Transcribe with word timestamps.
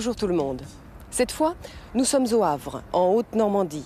Bonjour 0.00 0.16
tout 0.16 0.28
le 0.28 0.34
monde. 0.34 0.62
Cette 1.10 1.30
fois, 1.30 1.54
nous 1.94 2.06
sommes 2.06 2.24
au 2.32 2.42
Havre, 2.42 2.82
en 2.94 3.08
Haute-Normandie. 3.08 3.84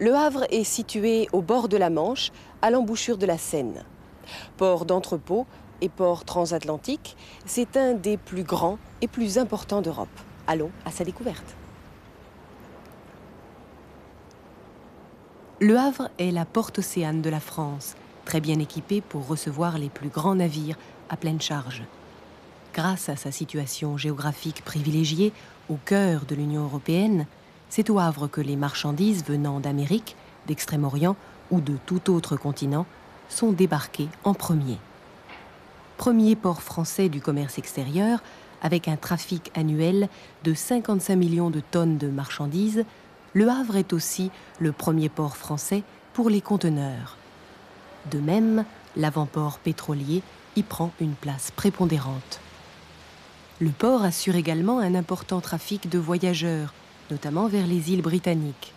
Le 0.00 0.12
Havre 0.12 0.44
est 0.50 0.64
situé 0.64 1.28
au 1.32 1.42
bord 1.42 1.68
de 1.68 1.76
la 1.76 1.90
Manche, 1.90 2.32
à 2.60 2.72
l'embouchure 2.72 3.18
de 3.18 3.24
la 3.24 3.38
Seine. 3.38 3.84
Port 4.56 4.84
d'entrepôt 4.84 5.46
et 5.80 5.88
port 5.88 6.24
transatlantique, 6.24 7.16
c'est 7.46 7.76
un 7.76 7.94
des 7.94 8.16
plus 8.16 8.42
grands 8.42 8.80
et 9.00 9.06
plus 9.06 9.38
importants 9.38 9.80
d'Europe. 9.80 10.08
Allons 10.48 10.72
à 10.84 10.90
sa 10.90 11.04
découverte. 11.04 11.54
Le 15.60 15.76
Havre 15.76 16.10
est 16.18 16.32
la 16.32 16.46
porte 16.46 16.80
océane 16.80 17.22
de 17.22 17.30
la 17.30 17.38
France, 17.38 17.94
très 18.24 18.40
bien 18.40 18.58
équipée 18.58 19.00
pour 19.00 19.28
recevoir 19.28 19.78
les 19.78 19.88
plus 19.88 20.08
grands 20.08 20.34
navires 20.34 20.78
à 21.08 21.16
pleine 21.16 21.40
charge. 21.40 21.84
Grâce 22.78 23.08
à 23.08 23.16
sa 23.16 23.32
situation 23.32 23.96
géographique 23.96 24.62
privilégiée 24.64 25.32
au 25.68 25.74
cœur 25.84 26.24
de 26.26 26.36
l'Union 26.36 26.62
européenne, 26.62 27.26
c'est 27.68 27.90
au 27.90 27.98
Havre 27.98 28.28
que 28.28 28.40
les 28.40 28.54
marchandises 28.54 29.24
venant 29.24 29.58
d'Amérique, 29.58 30.14
d'Extrême-Orient 30.46 31.16
ou 31.50 31.60
de 31.60 31.76
tout 31.86 32.08
autre 32.08 32.36
continent 32.36 32.86
sont 33.28 33.50
débarquées 33.50 34.08
en 34.22 34.32
premier. 34.32 34.78
Premier 35.96 36.36
port 36.36 36.62
français 36.62 37.08
du 37.08 37.20
commerce 37.20 37.58
extérieur, 37.58 38.22
avec 38.62 38.86
un 38.86 38.94
trafic 38.96 39.50
annuel 39.56 40.08
de 40.44 40.54
55 40.54 41.16
millions 41.16 41.50
de 41.50 41.58
tonnes 41.58 41.98
de 41.98 42.06
marchandises, 42.06 42.84
le 43.32 43.48
Havre 43.48 43.74
est 43.74 43.92
aussi 43.92 44.30
le 44.60 44.70
premier 44.70 45.08
port 45.08 45.36
français 45.36 45.82
pour 46.12 46.30
les 46.30 46.40
conteneurs. 46.40 47.16
De 48.12 48.20
même, 48.20 48.64
l'avant-port 48.94 49.58
pétrolier 49.58 50.22
y 50.54 50.62
prend 50.62 50.92
une 51.00 51.14
place 51.14 51.50
prépondérante. 51.50 52.40
Le 53.60 53.70
port 53.70 54.04
assure 54.04 54.36
également 54.36 54.78
un 54.78 54.94
important 54.94 55.40
trafic 55.40 55.88
de 55.88 55.98
voyageurs, 55.98 56.72
notamment 57.10 57.48
vers 57.48 57.66
les 57.66 57.90
îles 57.92 58.02
britanniques. 58.02 58.72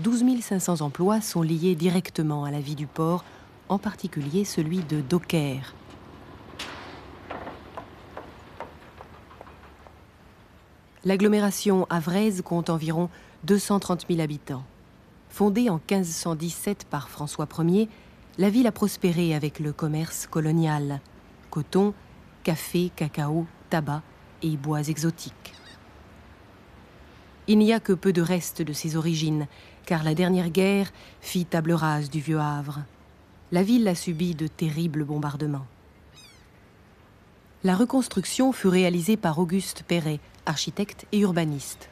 12 0.00 0.24
500 0.40 0.80
emplois 0.80 1.20
sont 1.20 1.42
liés 1.42 1.76
directement 1.76 2.44
à 2.44 2.50
la 2.50 2.58
vie 2.58 2.74
du 2.74 2.88
port, 2.88 3.24
en 3.68 3.78
particulier 3.78 4.44
celui 4.44 4.80
de 4.80 5.00
docker. 5.00 5.74
L'agglomération 11.04 11.86
havraise 11.88 12.42
compte 12.42 12.70
environ 12.70 13.08
230 13.44 14.06
000 14.08 14.20
habitants. 14.20 14.64
Fondée 15.30 15.70
en 15.70 15.74
1517 15.74 16.86
par 16.90 17.08
François 17.08 17.48
Ier, 17.60 17.88
la 18.36 18.50
ville 18.50 18.66
a 18.66 18.72
prospéré 18.72 19.32
avec 19.32 19.60
le 19.60 19.72
commerce 19.72 20.26
colonial. 20.26 21.00
Coton, 21.50 21.94
café, 22.42 22.90
cacao, 22.96 23.46
tabac 23.72 24.02
et 24.42 24.58
bois 24.58 24.82
exotiques. 24.82 25.54
Il 27.46 27.56
n'y 27.56 27.72
a 27.72 27.80
que 27.80 27.94
peu 27.94 28.12
de 28.12 28.20
restes 28.20 28.60
de 28.60 28.74
ses 28.74 28.96
origines, 28.96 29.46
car 29.86 30.04
la 30.04 30.14
dernière 30.14 30.50
guerre 30.50 30.92
fit 31.22 31.46
table 31.46 31.72
rase 31.72 32.10
du 32.10 32.20
vieux 32.20 32.38
Havre. 32.38 32.80
La 33.50 33.62
ville 33.62 33.88
a 33.88 33.94
subi 33.94 34.34
de 34.34 34.46
terribles 34.46 35.04
bombardements. 35.04 35.66
La 37.64 37.74
reconstruction 37.74 38.52
fut 38.52 38.68
réalisée 38.68 39.16
par 39.16 39.38
Auguste 39.38 39.84
Perret, 39.88 40.20
architecte 40.44 41.06
et 41.10 41.20
urbaniste. 41.20 41.88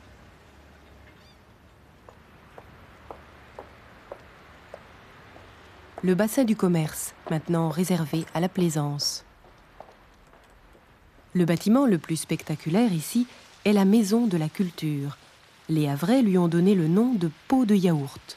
Le 6.02 6.14
bassin 6.14 6.44
du 6.44 6.56
commerce, 6.56 7.14
maintenant 7.30 7.70
réservé 7.70 8.26
à 8.34 8.40
la 8.40 8.50
plaisance. 8.50 9.24
Le 11.32 11.44
bâtiment 11.44 11.86
le 11.86 11.98
plus 11.98 12.16
spectaculaire 12.16 12.92
ici 12.92 13.26
est 13.64 13.72
la 13.72 13.84
Maison 13.84 14.26
de 14.26 14.36
la 14.36 14.48
Culture. 14.48 15.16
Les 15.68 15.88
Havrais 15.88 16.22
lui 16.22 16.36
ont 16.38 16.48
donné 16.48 16.74
le 16.74 16.88
nom 16.88 17.14
de 17.14 17.30
Pot 17.46 17.64
de 17.66 17.76
Yaourt. 17.76 18.36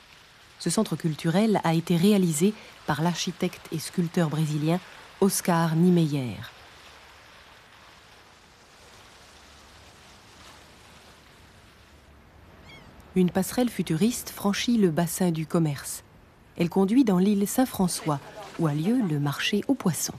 Ce 0.59 0.69
centre 0.69 0.95
culturel 0.95 1.59
a 1.63 1.73
été 1.73 1.97
réalisé 1.97 2.53
par 2.85 3.01
l'architecte 3.01 3.67
et 3.71 3.79
sculpteur 3.79 4.29
brésilien 4.29 4.79
Oscar 5.21 5.75
Niemeyer. 5.75 6.37
Une 13.15 13.31
passerelle 13.31 13.69
futuriste 13.69 14.29
franchit 14.29 14.77
le 14.77 14.91
bassin 14.91 15.31
du 15.31 15.47
commerce. 15.47 16.03
Elle 16.57 16.69
conduit 16.69 17.03
dans 17.03 17.17
l'île 17.17 17.47
Saint-François, 17.47 18.19
où 18.59 18.67
a 18.67 18.73
lieu 18.73 19.01
le 19.09 19.19
marché 19.19 19.63
aux 19.67 19.75
poissons. 19.75 20.13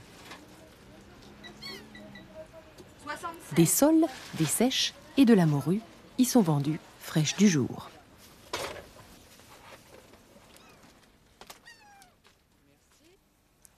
Des 3.55 3.65
sols, 3.65 4.05
des 4.37 4.45
sèches 4.45 4.93
et 5.15 5.23
de 5.23 5.33
la 5.33 5.45
morue 5.45 5.81
y 6.17 6.25
sont 6.25 6.41
vendus 6.41 6.79
fraîches 6.99 7.37
du 7.37 7.47
jour. 7.47 7.89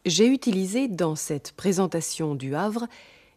J'ai 0.05 0.27
utilisé 0.27 0.87
dans 0.87 1.15
cette 1.15 1.51
présentation 1.51 2.33
du 2.33 2.55
Havre 2.55 2.87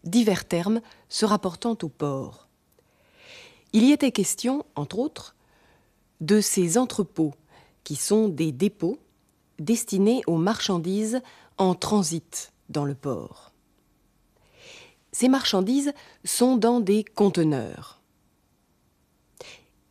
divers 0.04 0.46
termes 0.46 0.80
se 1.10 1.26
rapportant 1.26 1.76
au 1.82 1.88
port. 1.88 2.46
Il 3.72 3.84
y 3.84 3.92
était 3.92 4.12
question, 4.12 4.64
entre 4.76 4.98
autres, 4.98 5.34
de 6.20 6.40
ces 6.40 6.78
entrepôts 6.78 7.34
qui 7.84 7.96
sont 7.96 8.28
des 8.28 8.52
dépôts 8.52 8.98
destinés 9.58 10.22
aux 10.26 10.38
marchandises 10.38 11.20
en 11.58 11.74
transit 11.74 12.52
dans 12.70 12.84
le 12.84 12.94
port. 12.94 13.49
Ces 15.12 15.28
marchandises 15.28 15.92
sont 16.24 16.56
dans 16.56 16.80
des 16.80 17.04
conteneurs. 17.04 18.00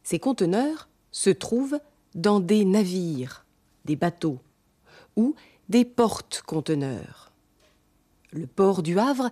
Ces 0.03 0.19
conteneurs 0.19 0.88
se 1.12 1.30
trouvent 1.30 1.80
dans 2.16 2.40
des 2.40 2.66
navires, 2.66 3.46
des 3.85 3.96
bateaux 3.96 4.40
ou 5.16 5.35
des 5.68 5.85
portes-conteneurs. 5.85 7.31
Le 8.31 8.47
port 8.47 8.81
du 8.81 8.97
Havre 8.97 9.29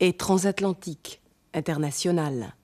est 0.00 0.18
transatlantique, 0.18 1.20
international, 1.54 2.54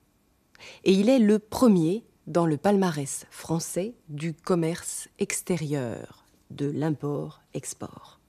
et 0.83 0.93
il 0.93 1.09
est 1.09 1.19
le 1.19 1.39
premier 1.39 2.03
dans 2.27 2.45
le 2.45 2.57
palmarès 2.57 3.25
français 3.29 3.93
du 4.07 4.33
commerce 4.33 5.09
extérieur, 5.19 6.25
de 6.51 6.69
l'import-export. 6.69 8.19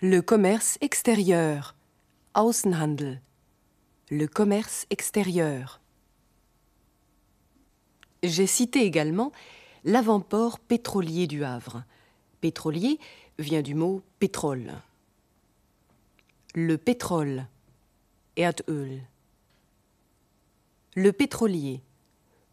Le 0.00 0.22
commerce 0.22 0.78
extérieur 0.80 1.74
Außenhandel, 2.34 3.20
le 4.10 4.26
commerce 4.26 4.86
extérieur. 4.90 5.80
J'ai 8.22 8.46
cité 8.46 8.84
également 8.84 9.32
l'avant-port 9.84 10.58
pétrolier 10.58 11.26
du 11.26 11.42
Havre. 11.42 11.84
Pétrolier 12.40 12.98
vient 13.38 13.62
du 13.62 13.74
mot 13.74 14.02
pétrole. 14.18 14.74
Le 16.54 16.76
pétrole, 16.76 17.46
Erdöl. 18.36 19.02
Le 20.94 21.12
pétrolier, 21.12 21.82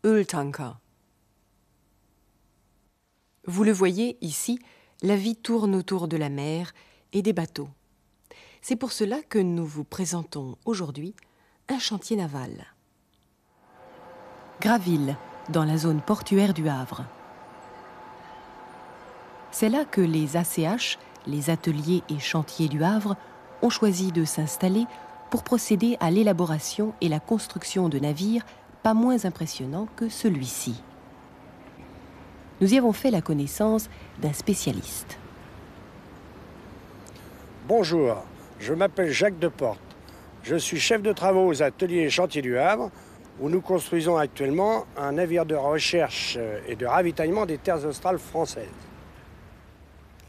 Öltanker. 0.04 0.80
Vous 3.46 3.64
le 3.64 3.72
voyez 3.72 4.18
ici, 4.22 4.60
la 5.02 5.18
vie 5.18 5.36
tourne 5.36 5.76
autour 5.76 6.08
de 6.08 6.18
la 6.18 6.30
mer 6.30 6.74
et 7.14 7.22
des 7.22 7.34
bateaux. 7.34 7.70
C'est 8.68 8.76
pour 8.76 8.94
cela 8.94 9.18
que 9.22 9.38
nous 9.38 9.64
vous 9.64 9.84
présentons 9.84 10.58
aujourd'hui 10.66 11.14
un 11.70 11.78
chantier 11.78 12.18
naval. 12.18 12.66
Graville, 14.60 15.18
dans 15.50 15.64
la 15.64 15.78
zone 15.78 16.02
portuaire 16.02 16.52
du 16.52 16.68
Havre. 16.68 17.06
C'est 19.52 19.70
là 19.70 19.86
que 19.86 20.02
les 20.02 20.36
ACH, 20.36 20.98
les 21.28 21.52
ateliers 21.52 22.02
et 22.10 22.18
chantiers 22.18 22.68
du 22.68 22.84
Havre, 22.84 23.18
ont 23.62 23.70
choisi 23.70 24.12
de 24.12 24.26
s'installer 24.26 24.88
pour 25.30 25.44
procéder 25.44 25.96
à 26.00 26.10
l'élaboration 26.10 26.96
et 27.02 27.08
la 27.08 27.20
construction 27.20 27.88
de 27.88 28.00
navires 28.00 28.48
pas 28.82 28.96
moins 28.96 29.26
impressionnants 29.26 29.88
que 29.96 30.10
celui-ci. 30.10 30.82
Nous 32.62 32.74
y 32.74 32.80
avons 32.80 32.94
fait 32.94 33.12
la 33.12 33.22
connaissance 33.22 33.92
d'un 34.24 34.34
spécialiste. 34.34 35.20
Bonjour, 37.68 38.26
je 38.60 38.74
m'appelle 38.74 39.12
Jacques 39.12 39.40
Deporte. 39.40 39.80
Je 40.44 40.56
suis 40.56 40.80
chef 40.80 41.02
de 41.02 41.12
travaux 41.12 41.48
aux 41.48 41.64
ateliers 41.64 42.02
et 42.02 42.10
chantiers 42.10 42.42
du 42.42 42.58
Havre, 42.58 42.92
où 43.40 43.50
nous 43.50 43.62
construisons 43.62 44.16
actuellement 44.16 44.86
un 44.98 45.14
navire 45.14 45.46
de 45.46 45.56
recherche 45.56 46.38
et 46.68 46.76
de 46.76 46.86
ravitaillement 46.86 47.46
des 47.46 47.58
terres 47.58 47.86
australes 47.86 48.20
françaises. 48.20 48.70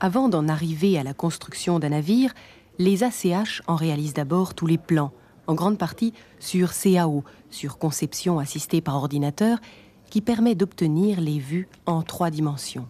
Avant 0.00 0.28
d'en 0.28 0.48
arriver 0.48 0.98
à 0.98 1.02
la 1.02 1.14
construction 1.14 1.78
d'un 1.78 1.90
navire, 1.90 2.34
les 2.78 3.04
ACH 3.04 3.62
en 3.66 3.76
réalisent 3.76 4.14
d'abord 4.14 4.54
tous 4.54 4.66
les 4.66 4.78
plans, 4.78 5.12
en 5.46 5.54
grande 5.54 5.78
partie 5.78 6.12
sur 6.38 6.72
CAO, 6.72 7.24
sur 7.50 7.78
conception 7.78 8.38
assistée 8.38 8.80
par 8.80 8.96
ordinateur, 8.96 9.58
qui 10.10 10.20
permet 10.20 10.54
d'obtenir 10.54 11.20
les 11.20 11.38
vues 11.38 11.68
en 11.86 12.02
trois 12.02 12.30
dimensions. 12.30 12.86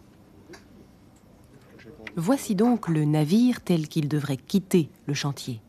Voici 2.17 2.55
donc 2.55 2.89
le 2.89 3.05
navire 3.05 3.61
tel 3.61 3.89
qu'il 3.89 4.09
devrait 4.09 4.37
quitter 4.37 4.89
le 5.07 5.15
chantier. 5.15 5.61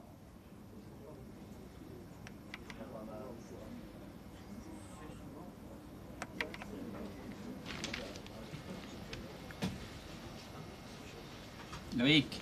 Loïc, 11.98 12.40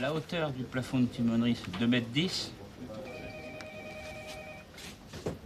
la 0.00 0.14
hauteur 0.14 0.52
du 0.52 0.64
plafond 0.64 1.00
de 1.00 1.06
timonerie, 1.06 1.56
c'est 1.62 1.78
2 1.78 1.94
m 1.94 2.02
10. 2.12 2.52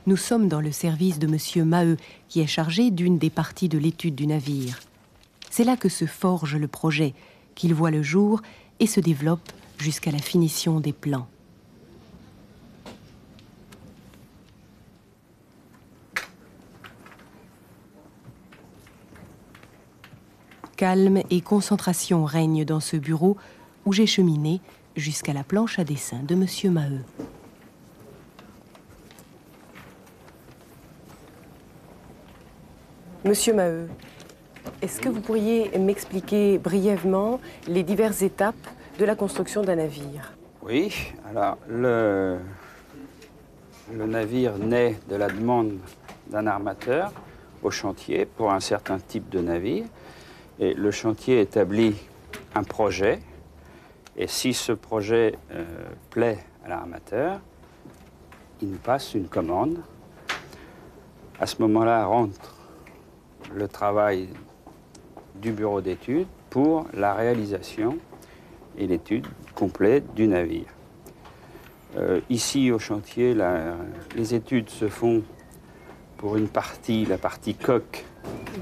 Nous 0.07 0.17
sommes 0.17 0.49
dans 0.49 0.61
le 0.61 0.73
service 0.73 1.19
de 1.19 1.27
M. 1.27 1.69
Maheu, 1.69 1.97
qui 2.29 2.41
est 2.41 2.47
chargé 2.47 2.91
d'une 2.91 3.19
des 3.19 3.31
parties 3.31 3.69
de 3.69 3.79
l'étude 3.79 4.15
du 4.15 4.27
navire. 4.27 4.79
C'est 5.53 5.65
là 5.65 5.77
que 5.77 5.91
se 5.91 6.07
forge 6.07 6.57
le 6.57 6.67
projet, 6.67 7.13
qu'il 7.55 7.75
voit 7.75 7.91
le 7.91 8.03
jour 8.03 8.41
et 8.81 8.87
se 8.87 9.01
développe 9.01 9.53
jusqu'à 9.77 10.11
la 10.11 10.17
finition 10.17 10.81
des 10.81 10.95
plans. 10.95 11.29
Calme 20.79 21.21
et 21.29 21.43
concentration 21.43 22.25
règnent 22.25 22.65
dans 22.65 22.81
ce 22.81 22.97
bureau 22.97 23.37
où 23.85 23.93
j'ai 23.93 24.07
cheminé 24.07 24.63
jusqu'à 24.97 25.35
la 25.35 25.45
planche 25.45 25.79
à 25.79 25.85
dessin 25.85 26.23
de 26.23 26.35
M. 26.35 26.73
Maheu. 26.73 27.03
Monsieur 33.27 33.53
Maheu, 33.53 33.89
est-ce 34.81 35.01
que 35.01 35.09
vous 35.09 35.21
pourriez 35.21 35.77
m'expliquer 35.79 36.59
brièvement 36.59 37.41
les 37.69 37.83
diverses 37.83 38.23
étapes 38.23 38.67
de 38.99 39.05
la 39.05 39.15
construction 39.15 39.63
d'un 39.63 39.77
navire? 39.77 40.33
Oui, 40.63 41.13
alors 41.29 41.59
le, 41.69 42.39
navire 43.93 44.59
naît 44.59 44.99
de 45.09 45.17
la 45.17 45.29
demande 45.29 45.79
d'un 46.29 46.47
armateur 46.47 47.13
au 47.63 47.71
chantier 47.71 48.27
pour 48.27 48.53
un 48.53 48.61
certain 48.61 48.99
type 48.99 49.29
de 49.29 49.41
navire. 49.41 49.85
Et 50.59 50.75
le 50.75 50.91
chantier 50.91 51.41
établit 51.41 51.97
un 52.55 52.63
projet. 52.63 53.21
Et 54.17 54.27
si 54.27 54.53
ce 54.53 54.73
projet 54.73 55.37
euh, 55.53 55.65
plaît 56.11 56.39
à 56.65 56.69
l'armateur, 56.69 57.41
il 58.61 58.71
nous 58.71 58.79
passe 58.79 59.15
une 59.15 59.29
commande. 59.29 59.79
À 61.41 61.47
ce 61.47 61.61
moment-là 61.63 62.05
rentre 62.05 62.57
le 63.53 63.67
travail 63.67 64.29
du 65.43 65.53
bureau 65.53 65.81
d'études 65.81 66.29
pour 66.49 66.87
la 66.95 67.13
réalisation 67.15 67.99
et 68.79 68.87
l'étude 68.87 69.27
complète 69.55 70.15
du 70.15 70.29
navire. 70.29 70.69
Euh, 71.97 72.21
ici 72.31 72.71
au 72.71 72.79
chantier, 72.79 73.37
les 74.17 74.35
études 74.35 74.71
se 74.71 74.89
font 74.89 75.23
pour 76.17 76.37
une 76.37 76.49
partie, 76.49 77.05
la 77.05 77.19
partie 77.19 77.55
coque, 77.55 78.05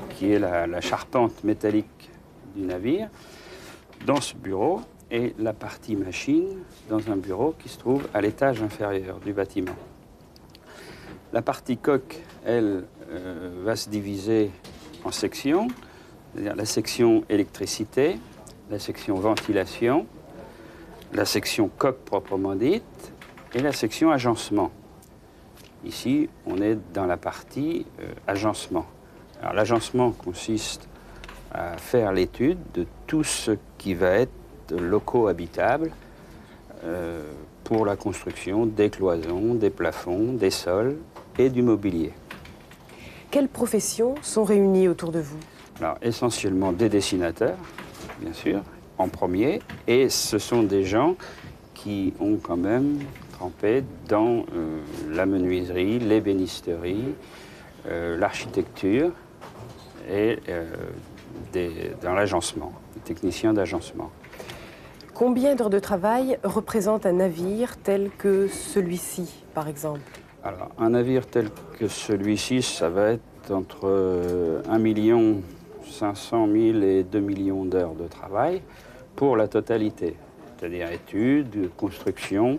qui 0.09 0.33
est 0.33 0.39
la, 0.39 0.81
charpente 0.81 1.45
métallique 1.45 2.11
du 2.57 2.63
navire, 2.63 3.09
dans 4.07 4.21
ce 4.21 4.35
bureau, 4.35 4.81
et 5.13 5.35
la 5.39 5.53
partie 5.53 5.97
machine 5.97 6.63
dans 6.89 7.11
un 7.11 7.17
bureau 7.17 7.55
qui 7.59 7.69
se 7.69 7.79
trouve 7.79 8.09
à 8.15 8.21
l'étage 8.21 8.63
inférieur 8.63 9.19
du 9.19 9.33
bâtiment. 9.33 9.75
La 11.33 11.43
partie 11.43 11.77
coque, 11.77 12.17
elle, 12.45 12.85
euh, 13.11 13.51
va 13.65 13.77
se 13.77 13.91
diviser 13.91 14.51
en 15.05 15.11
sections, 15.11 15.69
la 16.37 16.65
section 16.65 17.25
électricité, 17.29 18.19
la 18.71 18.79
section 18.79 19.17
ventilation, 19.17 20.07
la 21.13 21.25
section 21.25 21.71
coque 21.77 21.99
proprement 22.05 22.55
dite 22.55 23.13
et 23.55 23.61
la 23.61 23.73
section 23.73 24.11
agencement. 24.11 24.71
Ici, 25.85 26.29
on 26.47 26.61
est 26.61 26.79
dans 26.93 27.07
la 27.07 27.17
partie 27.17 27.87
euh, 28.01 28.13
agencement. 28.27 28.87
L'agencement 29.55 30.11
consiste 30.11 30.87
à 31.53 31.79
faire 31.79 32.13
l'étude 32.13 32.59
de 32.75 32.87
tout 33.07 33.25
ce 33.25 33.53
qui 33.79 33.95
va 33.95 34.11
être 34.11 34.31
locaux 34.71 35.29
habitables 35.29 35.91
euh, 36.85 37.23
pour 37.65 37.87
la 37.87 37.97
construction 37.97 38.67
des 38.67 38.91
cloisons, 38.91 39.55
des 39.55 39.71
plafonds, 39.71 40.35
des 40.35 40.51
sols 40.51 40.99
et 41.39 41.49
du 41.49 41.63
mobilier. 41.63 42.13
Quelles 43.31 43.49
professions 43.49 44.15
sont 44.23 44.45
réunies 44.45 44.89
autour 44.89 45.13
de 45.13 45.21
vous? 45.21 45.39
Alors 45.81 45.97
essentiellement 46.03 46.73
des 46.73 46.91
dessinateurs, 46.91 47.57
bien 48.21 48.35
sûr, 48.35 48.61
en 48.99 49.09
premier, 49.09 49.61
et 49.87 50.11
ce 50.11 50.39
sont 50.39 50.63
des 50.63 50.85
gens 50.85 51.17
qui 51.73 52.13
ont 52.21 52.37
quand 52.37 52.59
même 52.59 52.99
trempé 53.33 53.83
dans 54.07 54.45
euh, 54.55 54.81
la 55.11 55.25
menuiserie, 55.25 55.99
l'ébénisterie, 55.99 57.15
euh, 57.89 58.19
l'architecture 58.19 59.13
et 60.11 60.39
euh, 60.51 60.67
dans 62.03 62.13
l'agencement, 62.13 62.73
les 62.97 63.01
techniciens 63.01 63.55
d'agencement. 63.55 64.11
Combien 65.15 65.55
d'heures 65.55 65.71
de 65.71 65.79
travail 65.79 66.39
représente 66.45 67.07
un 67.07 67.13
navire 67.13 67.79
tel 67.79 68.11
que 68.19 68.49
celui-ci, 68.49 69.45
par 69.55 69.67
exemple? 69.67 70.01
Alors, 70.45 70.73
un 70.79 70.91
navire 70.91 71.27
tel 71.27 71.49
que 71.79 71.89
celui-ci, 71.89 72.61
ça 72.61 72.91
va 72.91 73.13
être 73.13 73.51
entre 73.51 74.63
1 74.69 74.79
million 74.79 75.41
500 75.85 76.47
000 76.47 76.83
et 76.83 77.05
2 77.05 77.21
millions 77.21 77.65
d'heures 77.65 77.95
de 77.95 78.07
travail 78.07 78.63
pour 79.17 79.37
la 79.37 79.49
totalité, 79.49 80.17
c'est-à-dire 80.57 80.91
études, 80.91 81.71
construction, 81.77 82.59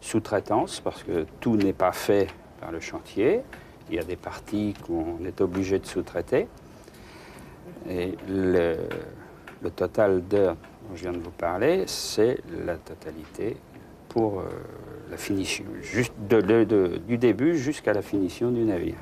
sous-traitance, 0.00 0.80
parce 0.80 1.02
que 1.02 1.26
tout 1.40 1.56
n'est 1.56 1.72
pas 1.72 1.92
fait 1.92 2.28
par 2.60 2.72
le 2.72 2.80
chantier. 2.80 3.40
Il 3.88 3.96
y 3.96 3.98
a 3.98 4.04
des 4.04 4.16
parties 4.16 4.74
qu'on 4.86 5.24
est 5.24 5.40
obligé 5.40 5.78
de 5.78 5.86
sous-traiter. 5.86 6.48
Et 7.88 8.12
le, 8.28 8.76
total 9.76 10.22
d'heures 10.26 10.56
dont 10.56 10.96
je 10.96 11.02
viens 11.02 11.12
de 11.12 11.18
vous 11.18 11.30
parler, 11.30 11.84
c'est 11.86 12.38
la 12.64 12.76
totalité 12.76 13.56
pour 14.08 14.40
euh, 14.40 14.44
la 15.10 15.16
finition, 15.16 15.64
juste 15.80 16.12
du 16.20 17.18
début 17.18 17.56
jusqu'à 17.56 17.92
la 17.92 18.02
finition 18.02 18.50
du 18.50 18.64
navire. 18.64 18.96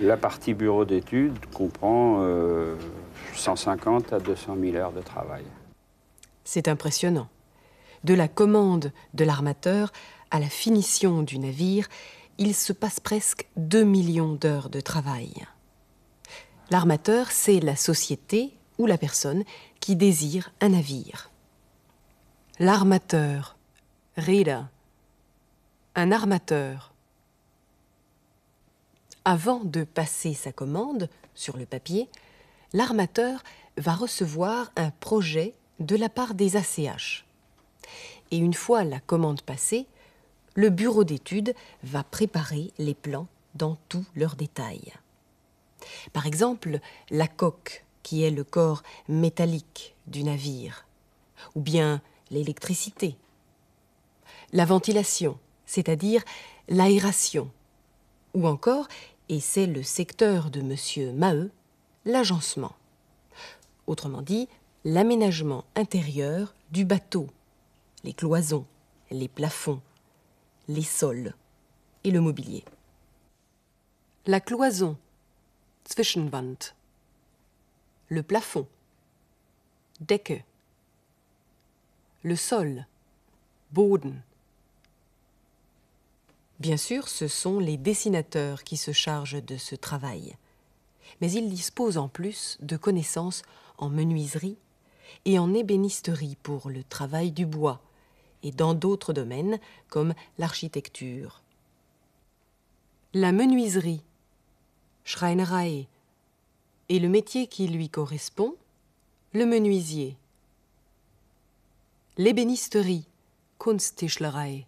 La 0.00 0.16
partie 0.16 0.54
bureau 0.54 0.86
d'études 0.86 1.38
comprend 1.52 2.24
150 3.34 4.12
euh, 4.12 4.16
à 4.16 4.20
200 4.20 4.56
000 4.58 4.76
heures 4.76 4.92
de 4.92 5.02
travail. 5.02 5.44
C'est 6.44 6.68
impressionnant. 6.68 7.28
De 8.04 8.14
la 8.14 8.26
commande 8.26 8.92
de 9.12 9.24
l'armateur 9.24 9.92
à 10.30 10.40
la 10.40 10.48
finition 10.48 11.22
du 11.22 11.38
navire, 11.38 11.86
il 12.38 12.54
se 12.54 12.72
passe 12.72 12.98
presque 12.98 13.46
2 13.56 13.84
millions 13.84 14.32
d'heures 14.32 14.70
de 14.70 14.80
travail. 14.80 15.34
L'armateur, 16.70 17.30
c'est 17.30 17.60
la 17.60 17.76
société 17.76 18.54
ou 18.78 18.86
la 18.86 18.96
personne 18.96 19.44
qui 19.80 19.96
désire 19.96 20.50
un 20.62 20.70
navire. 20.70 21.30
L'armateur, 22.58 23.58
Reda, 24.16 24.70
un 25.94 26.12
armateur. 26.12 26.89
Avant 29.24 29.60
de 29.64 29.84
passer 29.84 30.32
sa 30.32 30.50
commande 30.50 31.08
sur 31.34 31.58
le 31.58 31.66
papier, 31.66 32.08
l'armateur 32.72 33.42
va 33.76 33.94
recevoir 33.94 34.72
un 34.76 34.90
projet 34.90 35.54
de 35.78 35.94
la 35.94 36.08
part 36.08 36.34
des 36.34 36.56
ACH. 36.56 37.26
Et 38.30 38.38
une 38.38 38.54
fois 38.54 38.82
la 38.84 39.00
commande 39.00 39.42
passée, 39.42 39.86
le 40.54 40.70
bureau 40.70 41.04
d'études 41.04 41.54
va 41.82 42.02
préparer 42.02 42.72
les 42.78 42.94
plans 42.94 43.26
dans 43.54 43.76
tous 43.88 44.06
leurs 44.14 44.36
détails. 44.36 44.92
Par 46.12 46.26
exemple, 46.26 46.80
la 47.10 47.28
coque, 47.28 47.84
qui 48.02 48.22
est 48.22 48.30
le 48.30 48.44
corps 48.44 48.82
métallique 49.08 49.94
du 50.06 50.24
navire, 50.24 50.86
ou 51.54 51.60
bien 51.60 52.00
l'électricité, 52.30 53.16
la 54.52 54.64
ventilation, 54.64 55.38
c'est-à-dire 55.66 56.22
l'aération, 56.68 57.50
ou 58.34 58.46
encore, 58.46 58.88
et 59.28 59.40
c'est 59.40 59.66
le 59.66 59.82
secteur 59.82 60.50
de 60.50 60.60
M. 60.60 61.16
Maheu, 61.16 61.50
l'agencement. 62.04 62.72
Autrement 63.86 64.22
dit, 64.22 64.48
l'aménagement 64.84 65.64
intérieur 65.76 66.54
du 66.70 66.84
bateau, 66.84 67.26
les 68.04 68.12
cloisons, 68.12 68.66
les 69.10 69.28
plafonds, 69.28 69.80
les 70.68 70.82
sols 70.82 71.34
et 72.04 72.10
le 72.10 72.20
mobilier. 72.20 72.64
La 74.26 74.40
cloison 74.40 74.96
Zwischenwand. 75.88 76.74
Le 78.08 78.22
plafond. 78.22 78.66
Decke. 80.00 80.44
Le 82.22 82.36
sol. 82.36 82.86
Boden. 83.72 84.22
Bien 86.60 86.76
sûr, 86.76 87.08
ce 87.08 87.26
sont 87.26 87.58
les 87.58 87.78
dessinateurs 87.78 88.64
qui 88.64 88.76
se 88.76 88.92
chargent 88.92 89.42
de 89.42 89.56
ce 89.56 89.74
travail. 89.74 90.36
Mais 91.20 91.32
ils 91.32 91.48
disposent 91.48 91.98
en 91.98 92.08
plus 92.08 92.58
de 92.60 92.76
connaissances 92.76 93.42
en 93.78 93.88
menuiserie 93.88 94.58
et 95.24 95.38
en 95.38 95.54
ébénisterie 95.54 96.36
pour 96.42 96.68
le 96.68 96.84
travail 96.84 97.32
du 97.32 97.46
bois 97.46 97.80
et 98.42 98.52
dans 98.52 98.74
d'autres 98.74 99.14
domaines 99.14 99.58
comme 99.88 100.14
l'architecture. 100.38 101.42
La 103.14 103.32
menuiserie 103.32 104.02
Schreinerei, 105.04 105.88
et 106.88 106.98
le 106.98 107.08
métier 107.08 107.46
qui 107.46 107.66
lui 107.68 107.88
correspond, 107.88 108.54
le 109.32 109.46
menuisier. 109.46 110.16
L'ébénisterie, 112.16 113.06
Kunsttischlerei. 113.58 114.66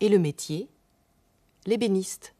Et 0.00 0.08
le 0.08 0.18
métier, 0.18 0.68
l'ébéniste. 1.66 2.34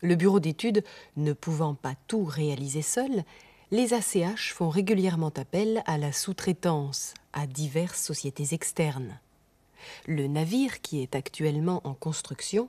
Le 0.00 0.14
bureau 0.16 0.40
d'études 0.40 0.84
ne 1.16 1.32
pouvant 1.32 1.74
pas 1.74 1.94
tout 2.06 2.24
réaliser 2.24 2.82
seul, 2.82 3.24
les 3.70 3.94
ACH 3.94 4.52
font 4.52 4.68
régulièrement 4.68 5.32
appel 5.36 5.82
à 5.86 5.98
la 5.98 6.12
sous-traitance 6.12 7.14
à 7.32 7.46
diverses 7.46 8.02
sociétés 8.02 8.52
externes. 8.52 9.18
Le 10.06 10.26
navire, 10.26 10.80
qui 10.80 11.02
est 11.02 11.14
actuellement 11.14 11.80
en 11.84 11.94
construction, 11.94 12.68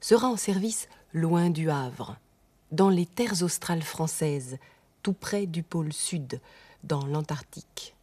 sera 0.00 0.28
en 0.28 0.36
service 0.36 0.88
loin 1.12 1.50
du 1.50 1.70
Havre, 1.70 2.16
dans 2.72 2.88
les 2.88 3.06
terres 3.06 3.42
australes 3.42 3.82
françaises, 3.82 4.58
tout 5.02 5.12
près 5.12 5.46
du 5.46 5.62
pôle 5.62 5.92
sud, 5.92 6.40
dans 6.84 7.04
l'Antarctique. 7.06 7.94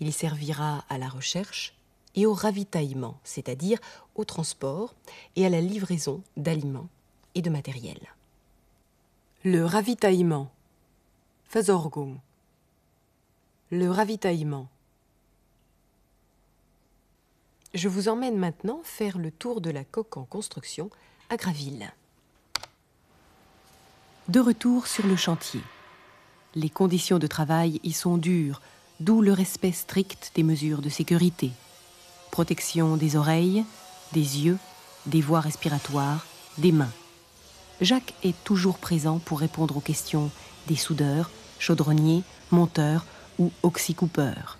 Il 0.00 0.12
servira 0.12 0.84
à 0.88 0.98
la 0.98 1.08
recherche 1.08 1.75
et 2.16 2.26
au 2.26 2.32
ravitaillement, 2.32 3.20
c'est-à-dire 3.22 3.78
au 4.14 4.24
transport 4.24 4.94
et 5.36 5.46
à 5.46 5.50
la 5.50 5.60
livraison 5.60 6.22
d'aliments 6.36 6.88
et 7.34 7.42
de 7.42 7.50
matériel. 7.50 7.98
Le 9.44 9.64
ravitaillement. 9.64 10.50
Versorgung. 11.52 12.16
Le 13.70 13.90
ravitaillement. 13.90 14.68
Je 17.74 17.88
vous 17.88 18.08
emmène 18.08 18.38
maintenant 18.38 18.80
faire 18.82 19.18
le 19.18 19.30
tour 19.30 19.60
de 19.60 19.70
la 19.70 19.84
coque 19.84 20.16
en 20.16 20.24
construction 20.24 20.90
à 21.28 21.36
Graville. 21.36 21.92
De 24.28 24.40
retour 24.40 24.86
sur 24.86 25.06
le 25.06 25.14
chantier. 25.14 25.60
Les 26.54 26.70
conditions 26.70 27.18
de 27.18 27.26
travail 27.26 27.80
y 27.84 27.92
sont 27.92 28.16
dures, 28.16 28.62
d'où 28.98 29.20
le 29.20 29.32
respect 29.32 29.72
strict 29.72 30.32
des 30.34 30.42
mesures 30.42 30.80
de 30.80 30.88
sécurité. 30.88 31.52
Protection 32.36 32.98
des 32.98 33.16
oreilles, 33.16 33.64
des 34.12 34.44
yeux, 34.44 34.58
des 35.06 35.22
voies 35.22 35.40
respiratoires, 35.40 36.26
des 36.58 36.70
mains. 36.70 36.92
Jacques 37.80 38.12
est 38.22 38.36
toujours 38.44 38.76
présent 38.76 39.18
pour 39.18 39.40
répondre 39.40 39.78
aux 39.78 39.80
questions 39.80 40.30
des 40.66 40.76
soudeurs, 40.76 41.30
chaudronniers, 41.58 42.24
monteurs 42.50 43.06
ou 43.38 43.52
oxycoupeurs. 43.62 44.58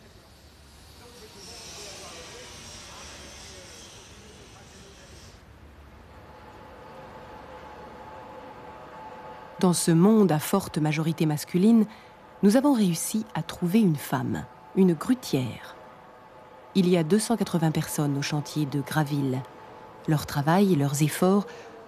Dans 9.61 9.75
ce 9.75 9.91
monde 9.91 10.33
à 10.33 10.39
forte 10.39 10.79
majorité 10.79 11.27
masculine, 11.27 11.85
nous 12.43 12.57
avons 12.57 12.73
réussi 12.73 13.27
à 13.35 13.43
trouver 13.43 13.81
une 13.81 13.97
femme, 13.97 14.47
une 14.77 14.95
grutière. 14.95 15.77
Il 16.79 16.91
y 16.91 16.99
a 16.99 17.03
280 17.03 17.71
personnes 17.71 18.19
au 18.19 18.23
chantier 18.23 18.67
de 18.67 18.83
Graville. 18.83 19.41
Leur 20.09 20.27
travail 20.27 20.75
et 20.75 20.77
leurs 20.77 21.03
efforts 21.03 21.47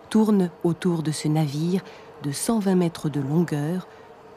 tournent 0.08 0.48
autour 0.64 1.02
de 1.02 1.10
ce 1.10 1.28
navire 1.28 1.82
de 2.22 2.32
120 2.32 2.74
mètres 2.74 3.10
de 3.10 3.20
longueur, 3.20 3.86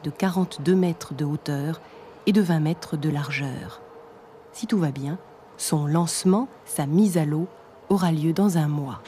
de 0.04 0.10
42 0.10 0.74
mètres 0.74 1.14
de 1.14 1.24
hauteur 1.24 1.80
et 2.26 2.32
de 2.32 2.42
20 2.42 2.60
mètres 2.60 2.98
de 2.98 3.08
largeur. 3.08 3.80
Si 4.52 4.66
tout 4.66 4.76
va 4.76 4.90
bien, 4.90 5.16
son 5.56 5.86
lancement, 5.86 6.48
sa 6.66 6.84
mise 6.84 7.16
à 7.16 7.24
l'eau, 7.24 7.48
aura 7.88 8.12
lieu 8.12 8.34
dans 8.34 8.58
un 8.58 8.68
mois. 8.68 9.00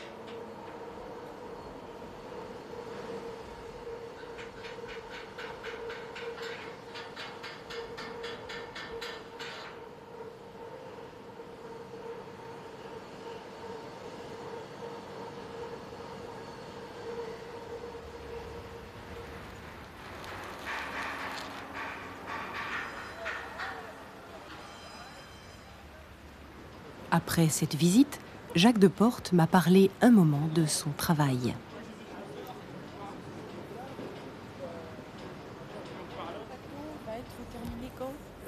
Après 27.17 27.47
cette 27.47 27.77
visite, 27.77 28.19
Jacques 28.57 28.81
Deporte 28.81 29.33
m'a 29.33 29.47
parlé 29.47 29.89
un 30.03 30.11
moment 30.11 30.49
de 30.53 30.67
son 30.67 30.91
travail. 30.97 31.55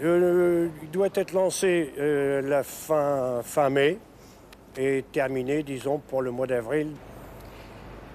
Euh, 0.03 0.69
il 0.83 0.91
doit 0.91 1.11
être 1.15 1.33
lancé 1.33 1.93
euh, 1.97 2.43
la 2.43 2.65
fin, 2.65 3.41
fin 3.45 3.71
mai 3.71 4.01
et 4.77 5.05
terminé, 5.13 5.63
disons, 5.63 5.99
pour 5.99 6.21
le 6.21 6.33
mois 6.33 6.49
d'avril. 6.49 6.89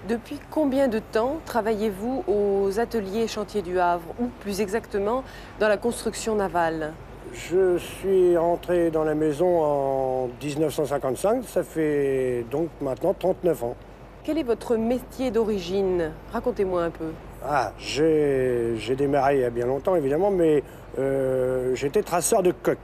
Depuis 0.09 0.37
combien 0.49 0.89
de 0.89 0.99
temps 0.99 1.37
travaillez-vous 1.45 2.25
aux 2.27 2.77
ateliers 2.77 3.29
chantiers 3.29 3.61
du 3.61 3.79
Havre, 3.79 4.13
ou 4.19 4.25
plus 4.41 4.59
exactement 4.59 5.23
dans 5.61 5.69
la 5.69 5.77
construction 5.77 6.35
navale? 6.35 6.91
Je 7.33 7.77
suis 7.77 8.35
rentré 8.35 8.91
dans 8.91 9.05
la 9.05 9.15
maison 9.15 9.63
en 9.63 10.00
1955, 10.27 11.43
ça 11.45 11.63
fait 11.63 12.45
donc 12.51 12.69
maintenant 12.81 13.13
39 13.13 13.63
ans. 13.63 13.75
Quel 14.23 14.37
est 14.37 14.43
votre 14.43 14.75
métier 14.75 15.31
d'origine? 15.31 16.11
Racontez-moi 16.31 16.83
un 16.83 16.89
peu. 16.91 17.11
Ah, 17.43 17.73
j'ai 17.79 18.95
démarré 18.95 19.37
il 19.37 19.41
y 19.41 19.45
a 19.45 19.49
bien 19.49 19.65
longtemps 19.65 19.95
évidemment, 19.95 20.29
mais 20.29 20.63
euh, 20.99 21.73
j'étais 21.73 22.03
traceur 22.03 22.43
de 22.43 22.51
coques. 22.51 22.77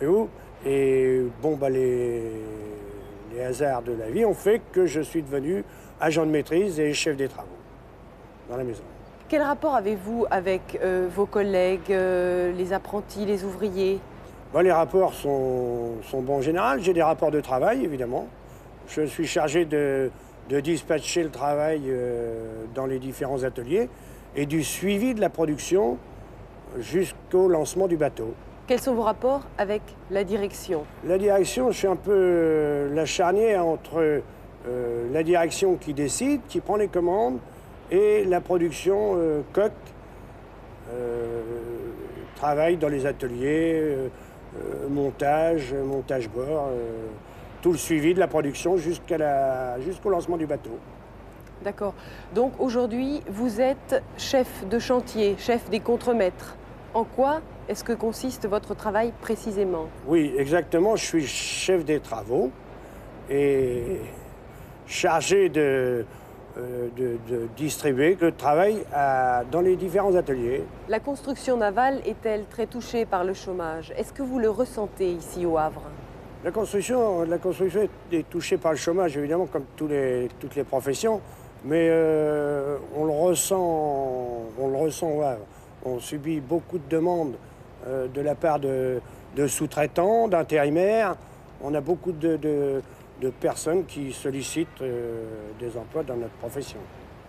voyez-vous 0.00 0.28
Et 0.66 1.22
bon, 1.40 1.56
bah, 1.56 1.70
les, 1.70 2.22
les 3.34 3.42
hasards 3.42 3.82
de 3.82 3.92
la 3.92 4.10
vie 4.10 4.24
ont 4.24 4.34
fait 4.34 4.60
que 4.72 4.86
je 4.86 5.00
suis 5.00 5.22
devenu 5.22 5.64
agent 6.00 6.26
de 6.26 6.30
maîtrise 6.30 6.78
et 6.78 6.92
chef 6.92 7.16
des 7.16 7.28
travaux 7.28 7.48
dans 8.50 8.56
la 8.56 8.64
maison. 8.64 8.82
Quel 9.28 9.42
rapport 9.42 9.74
avez-vous 9.74 10.26
avec 10.30 10.78
euh, 10.82 11.08
vos 11.10 11.24
collègues, 11.24 11.90
euh, 11.90 12.52
les 12.52 12.74
apprentis, 12.74 13.24
les 13.24 13.44
ouvriers? 13.44 13.98
Les 14.60 14.70
rapports 14.70 15.14
sont, 15.14 15.92
sont 16.02 16.20
bons 16.20 16.36
en 16.36 16.42
général. 16.42 16.80
J'ai 16.82 16.92
des 16.92 17.02
rapports 17.02 17.30
de 17.30 17.40
travail, 17.40 17.84
évidemment. 17.84 18.28
Je 18.86 19.02
suis 19.02 19.26
chargé 19.26 19.64
de, 19.64 20.10
de 20.50 20.60
dispatcher 20.60 21.22
le 21.22 21.30
travail 21.30 21.82
euh, 21.86 22.64
dans 22.74 22.84
les 22.84 22.98
différents 22.98 23.44
ateliers 23.44 23.88
et 24.36 24.44
du 24.44 24.62
suivi 24.62 25.14
de 25.14 25.20
la 25.20 25.30
production 25.30 25.96
jusqu'au 26.78 27.48
lancement 27.48 27.88
du 27.88 27.96
bateau. 27.96 28.34
Quels 28.66 28.80
sont 28.80 28.94
vos 28.94 29.02
rapports 29.02 29.42
avec 29.56 29.82
la 30.10 30.22
direction? 30.22 30.84
La 31.06 31.18
direction, 31.18 31.70
je 31.70 31.78
suis 31.78 31.88
un 31.88 31.96
peu 31.96 32.12
euh, 32.14 32.94
la 32.94 33.06
charnière 33.06 33.66
entre 33.66 33.98
euh, 33.98 35.12
la 35.12 35.22
direction 35.22 35.76
qui 35.76 35.94
décide, 35.94 36.42
qui 36.48 36.60
prend 36.60 36.76
les 36.76 36.88
commandes, 36.88 37.38
et 37.90 38.24
la 38.24 38.40
production 38.40 39.18
coque, 39.52 39.72
euh, 40.90 41.42
travail 42.36 42.78
dans 42.78 42.88
les 42.88 43.04
ateliers, 43.04 43.94
montage, 44.88 45.74
montage 45.74 46.28
bord, 46.28 46.68
euh, 46.70 47.06
tout 47.62 47.72
le 47.72 47.78
suivi 47.78 48.12
de 48.14 48.18
la 48.20 48.26
production 48.28 48.76
jusqu'à 48.76 49.18
la- 49.18 49.80
jusqu'au 49.80 50.10
lancement 50.10 50.36
du 50.36 50.46
bateau. 50.46 50.78
D'accord. 51.62 51.94
Donc 52.34 52.52
aujourd'hui, 52.58 53.22
vous 53.28 53.60
êtes 53.60 54.02
chef 54.18 54.66
de 54.68 54.78
chantier, 54.78 55.36
chef 55.38 55.70
des 55.70 55.80
contremaîtres. 55.80 56.56
En 56.92 57.04
quoi 57.04 57.40
est-ce 57.68 57.84
que 57.84 57.92
consiste 57.92 58.46
votre 58.48 58.74
travail 58.74 59.12
précisément? 59.20 59.86
Oui, 60.08 60.34
exactement. 60.36 60.96
Je 60.96 61.04
suis 61.04 61.26
chef 61.26 61.84
des 61.84 62.00
travaux 62.00 62.50
et 63.30 64.00
chargé 64.86 65.48
de, 65.48 65.60
euh, 65.60 66.02
de- 66.56 67.18
de 67.28 67.48
distribuer 67.56 68.16
le 68.20 68.32
travail 68.32 68.84
à- 68.94 69.42
dans 69.50 69.60
les 69.60 69.76
différents 69.76 70.14
ateliers. 70.14 70.64
La 70.88 71.00
construction 71.00 71.56
navale 71.56 72.00
est-elle 72.06 72.44
très 72.46 72.66
touchée 72.66 73.04
par 73.06 73.24
le 73.24 73.34
chômage? 73.34 73.92
Est-ce 73.96 74.12
que 74.12 74.22
vous 74.22 74.38
le 74.38 74.50
ressentez 74.50 75.10
ici 75.12 75.46
au 75.46 75.56
Havre? 75.58 75.82
La 76.44 76.50
construction, 76.50 77.22
la 77.22 77.38
construction 77.38 77.88
est- 78.10 78.28
touchée 78.28 78.58
par 78.58 78.72
le 78.72 78.78
chômage, 78.78 79.16
évidemment, 79.16 79.46
comme 79.46 79.64
tous 79.76 79.86
les- 79.86 80.28
toutes 80.40 80.56
les 80.56 80.64
professions, 80.64 81.20
mais 81.64 81.86
euh, 81.88 82.76
on, 82.96 83.04
le 83.04 83.12
ressent, 83.12 84.42
on 84.60 84.68
le 84.68 84.76
ressent 84.76 85.08
au 85.10 85.22
Havre. 85.22 85.44
On 85.84 85.98
subit 86.00 86.40
beaucoup 86.40 86.78
de 86.78 86.88
demandes 86.88 87.34
euh, 87.86 88.06
de 88.08 88.20
la 88.20 88.34
part 88.34 88.60
de, 88.60 89.00
de 89.36 89.46
sous-traitants, 89.46 90.28
d'intérimaires. 90.28 91.16
On 91.64 91.74
a 91.74 91.80
beaucoup 91.80 92.12
de, 92.12 92.36
de- 92.36 92.82
de 93.22 93.30
personnes 93.30 93.84
qui 93.86 94.12
sollicitent 94.12 94.82
euh, 94.82 95.22
des 95.60 95.76
emplois 95.76 96.02
dans 96.02 96.16
notre 96.16 96.34
profession. 96.34 96.80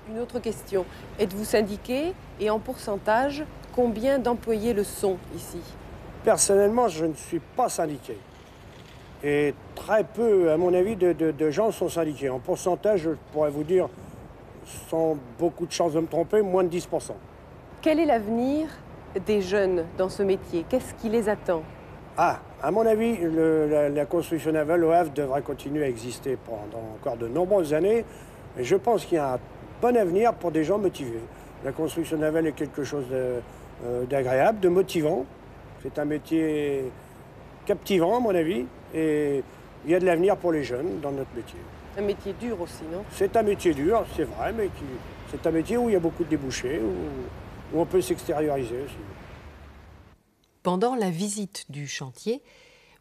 Une 0.10 0.20
autre 0.20 0.40
question. 0.40 0.86
Êtes-vous 1.20 1.46
syndiqué 1.46 2.14
et 2.40 2.50
en 2.50 2.60
pourcentage, 2.60 3.44
combien 3.74 4.18
d'employés 4.20 4.74
le 4.74 4.84
sont 4.84 5.18
ici? 5.36 5.60
Personnellement, 6.24 6.88
je 6.88 7.06
ne 7.06 7.14
suis 7.14 7.40
pas 7.40 7.70
syndiqué. 7.70 8.18
Et 9.24 9.54
très 9.76 10.04
peu, 10.04 10.52
à 10.52 10.58
mon 10.58 10.74
avis, 10.74 10.96
de, 10.96 11.14
de- 11.14 11.32
de 11.32 11.50
gens 11.52 11.72
sont 11.72 11.88
syndiqués. 11.90 12.30
En 12.30 12.40
pourcentage, 12.40 13.02
je 13.02 13.10
pourrais 13.32 13.52
vous 13.52 13.64
dire, 13.64 13.88
sans 14.90 15.16
beaucoup 15.40 15.66
de 15.66 15.72
chances 15.72 15.94
de 15.94 16.00
me 16.00 16.08
tromper, 16.08 16.42
moins 16.42 16.64
de 16.64 16.70
10%. 16.76 17.12
Quel 17.82 18.00
est 18.00 18.06
l'avenir 18.06 18.68
des 19.26 19.42
jeunes 19.42 19.86
dans 19.98 20.10
ce 20.10 20.24
métier? 20.24 20.66
Qu'est-ce 20.68 20.94
qui 20.96 21.08
les 21.10 21.30
attend? 21.30 21.62
Ah, 22.18 22.40
à 22.62 22.70
mon 22.70 22.86
avis, 22.86 23.18
la, 23.96 24.06
construction 24.06 24.52
navale 24.52 24.84
au 24.84 24.92
Havre 24.92 25.12
devra 25.14 25.42
continuer 25.42 25.84
à 25.84 25.88
exister 25.88 26.38
pendant 26.38 26.84
encore 26.96 27.18
de 27.18 27.28
nombreuses 27.28 27.74
années. 27.74 28.06
Et 28.60 28.64
je 28.64 28.76
pense 28.76 29.06
qu'il 29.06 29.16
y 29.16 29.20
a 29.20 29.34
un 29.34 29.40
bon 29.82 29.98
avenir 29.98 30.34
pour 30.36 30.52
des 30.52 30.64
gens 30.64 30.78
motivés. 30.78 31.22
La 31.66 31.72
construction 31.72 32.18
navale 32.18 32.46
est 32.48 32.52
quelque 32.52 32.84
chose 32.84 33.06
euh, 33.12 33.40
d'agréable, 34.08 34.60
de, 34.60 34.70
motivant. 34.70 35.26
C'est 35.82 35.98
un 35.98 36.06
métier 36.06 36.84
captivant, 37.66 38.18
à 38.18 38.20
mon 38.20 38.36
avis. 38.36 38.68
Et 38.94 39.44
il 39.86 39.92
y 39.92 39.96
a 39.96 40.00
de 40.00 40.06
l'avenir 40.06 40.38
pour 40.38 40.52
les 40.52 40.64
jeunes 40.64 41.00
dans 41.02 41.12
notre 41.12 41.34
métier. 41.36 41.60
Un 41.98 42.04
métier 42.04 42.36
dur 42.40 42.62
aussi, 42.62 42.84
non? 42.92 43.04
C'est 43.12 43.36
un 43.36 43.44
métier 43.44 43.74
dur, 43.74 44.06
c'est 44.16 44.24
vrai, 44.24 44.54
mais 44.56 44.70
c'est 45.32 45.46
un 45.48 45.52
métier 45.52 45.78
où 45.78 45.90
il 45.90 45.94
y 45.94 45.96
a 45.96 46.00
beaucoup 46.00 46.24
de 46.24 46.30
débouchés, 46.30 46.80
où, 46.80 47.76
où 47.76 47.82
on 47.82 47.86
peut 47.86 48.02
s'extérioriser 48.02 48.84
aussi. 48.86 48.98
Pendant 50.64 50.96
la 50.96 51.12
visite 51.12 51.66
du 51.68 51.90
chantier, 51.90 52.42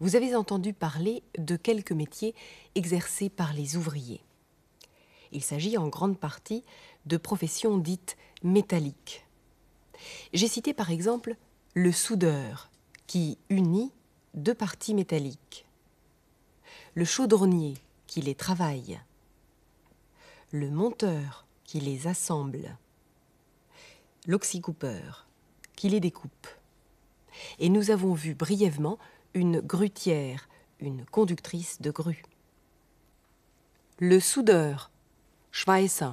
vous 0.01 0.17
avez 0.17 0.35
entendu 0.35 0.73
parler 0.73 1.23
de 1.39 1.55
quelques 1.55 1.93
métiers 1.93 2.35
exercés 2.75 3.29
par 3.29 3.53
les 3.53 3.77
ouvriers. 3.77 4.21
Il 5.31 5.45
s'agit 5.45 5.79
en 5.79 5.87
grande 5.87 6.19
partie 6.19 6.65
de 7.07 7.17
professions 7.17 7.79
dites 7.79 8.17
métalliques. 8.43 9.25
J'ai 10.33 10.49
cité 10.49 10.75
par 10.75 10.91
exemple 10.91 11.37
le 11.75 11.93
soudeur, 11.93 12.69
qui 13.07 13.39
unit 13.49 13.93
deux 14.35 14.55
parties 14.55 14.95
métalliques, 14.95 15.65
le 16.95 17.05
chaudronnier, 17.05 17.75
qui 18.09 18.23
les 18.23 18.35
travaille, 18.35 19.01
le 20.51 20.69
monteur 20.69 21.47
qui 21.63 21.79
les 21.79 22.09
assemble, 22.09 22.77
l'oxycoupeur 24.27 25.29
qui 25.77 25.89
les 25.89 26.01
découpe. 26.01 26.49
Et 27.59 27.69
nous 27.69 27.91
avons 27.91 28.15
vu 28.15 28.35
brièvement 28.35 28.99
une 29.35 29.61
grutière, 29.61 30.49
une 30.81 31.05
conductrice 31.07 31.81
de 31.81 31.91
grue. 31.91 32.23
Le 33.99 34.21
soudeur, 34.21 34.91
Schweißer. 35.51 36.13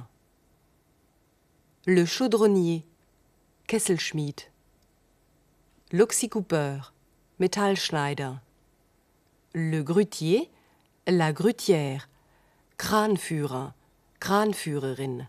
Le 1.86 2.04
chaudronnier, 2.04 2.84
Kesselschmied. 3.66 4.50
L'oxycoupeur, 5.92 6.92
Metallschneider. 7.38 8.32
Le 9.54 9.82
grutier, 9.82 10.50
la 11.06 11.32
grutière, 11.32 12.08
Kranführer, 12.76 13.72
Kranführerin. 14.20 15.26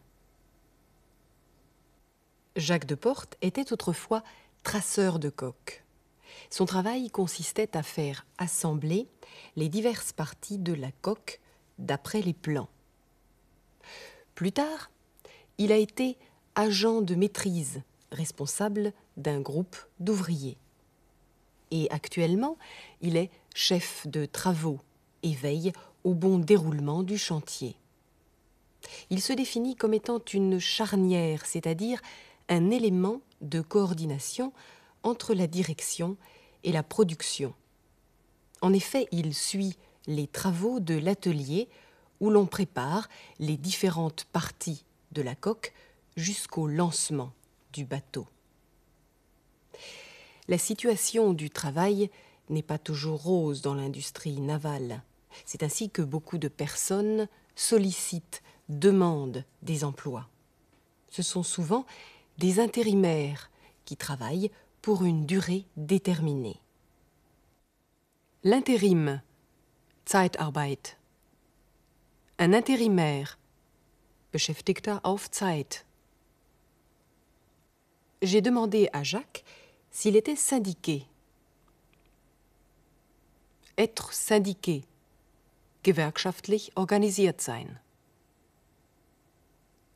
Jacques 2.56 2.86
de 2.86 2.96
Porte 2.96 3.38
était 3.42 3.72
autrefois 3.72 4.24
traceur 4.64 5.20
de 5.20 5.30
coques. 5.30 5.81
Son 6.52 6.66
travail 6.66 7.10
consistait 7.10 7.78
à 7.78 7.82
faire 7.82 8.26
assembler 8.38 9.08
les 9.56 9.70
diverses 9.70 10.12
parties 10.12 10.58
de 10.58 10.74
la 10.74 10.92
coque 11.02 11.40
d'après 11.80 12.22
les 12.22 12.34
plans. 12.34 12.68
Plus 14.36 14.52
tard, 14.52 14.92
il 15.58 15.72
a 15.72 15.78
été 15.78 16.18
agent 16.56 17.02
de 17.02 17.16
maîtrise, 17.16 17.82
responsable 18.12 18.92
d'un 19.16 19.40
groupe 19.40 19.78
d'ouvriers. 20.02 20.58
Et 21.72 21.90
actuellement, 21.90 22.58
il 23.00 23.16
est 23.16 23.32
chef 23.56 24.06
de 24.08 24.26
travaux 24.26 24.82
et 25.24 25.34
veille 25.34 25.72
au 26.04 26.14
bon 26.14 26.38
déroulement 26.38 27.02
du 27.02 27.18
chantier. 27.18 27.78
Il 29.10 29.22
se 29.22 29.32
définit 29.32 29.78
comme 29.78 29.94
étant 29.94 30.20
une 30.34 30.60
charnière, 30.60 31.46
c'est-à-dire 31.46 32.02
un 32.50 32.72
élément 32.72 33.22
de 33.40 33.62
coordination 33.62 34.52
entre 35.04 35.34
la 35.34 35.48
direction 35.48 36.18
et 36.64 36.72
la 36.72 36.84
production. 36.84 37.54
En 38.62 38.74
effet, 38.74 39.08
il 39.12 39.34
suit 39.34 39.78
les 40.08 40.28
travaux 40.28 40.80
de 40.80 40.96
l'atelier 40.96 41.70
où 42.20 42.30
l'on 42.30 42.46
prépare 42.46 43.10
les 43.40 43.58
différentes 43.58 44.26
parties 44.26 44.86
de 45.12 45.22
la 45.22 45.36
coque 45.36 45.74
jusqu'au 46.16 46.68
lancement 46.68 47.34
du 47.74 47.86
bateau. 47.86 48.28
La 50.48 50.58
situation 50.58 51.34
du 51.34 51.50
travail 51.50 52.10
n'est 52.50 52.62
pas 52.62 52.78
toujours 52.78 53.22
rose 53.22 53.62
dans 53.62 53.74
l'industrie 53.74 54.40
navale. 54.40 55.02
C'est 55.46 55.64
ainsi 55.64 55.90
que 55.90 56.02
beaucoup 56.02 56.38
de 56.38 56.48
personnes 56.48 57.28
sollicitent, 57.56 58.44
demandent 58.70 59.46
des 59.62 59.84
emplois. 59.84 60.28
Ce 61.10 61.24
sont 61.24 61.44
souvent 61.44 61.86
des 62.38 62.60
intérimaires 62.60 63.50
qui 63.86 63.96
travaillent 63.98 64.52
pour 64.82 65.04
une 65.04 65.26
durée 65.26 65.66
déterminée. 65.78 66.60
L'intérim, 68.44 69.22
Zeitarbeit. 70.06 70.98
Un 72.40 72.54
intérimaire, 72.54 73.38
Beschäftigter 74.32 74.98
auf 75.04 75.30
Zeit. 75.30 75.86
J'ai 78.22 78.42
demandé 78.42 78.90
à 78.94 79.04
Jacques 79.04 79.44
s'il 79.92 80.16
était 80.16 80.36
syndiqué. 80.36 81.06
Être 83.78 84.14
syndiqué, 84.14 84.86
gewerkschaftlich 85.84 86.72
organisiert 86.76 87.42
sein. 87.42 87.68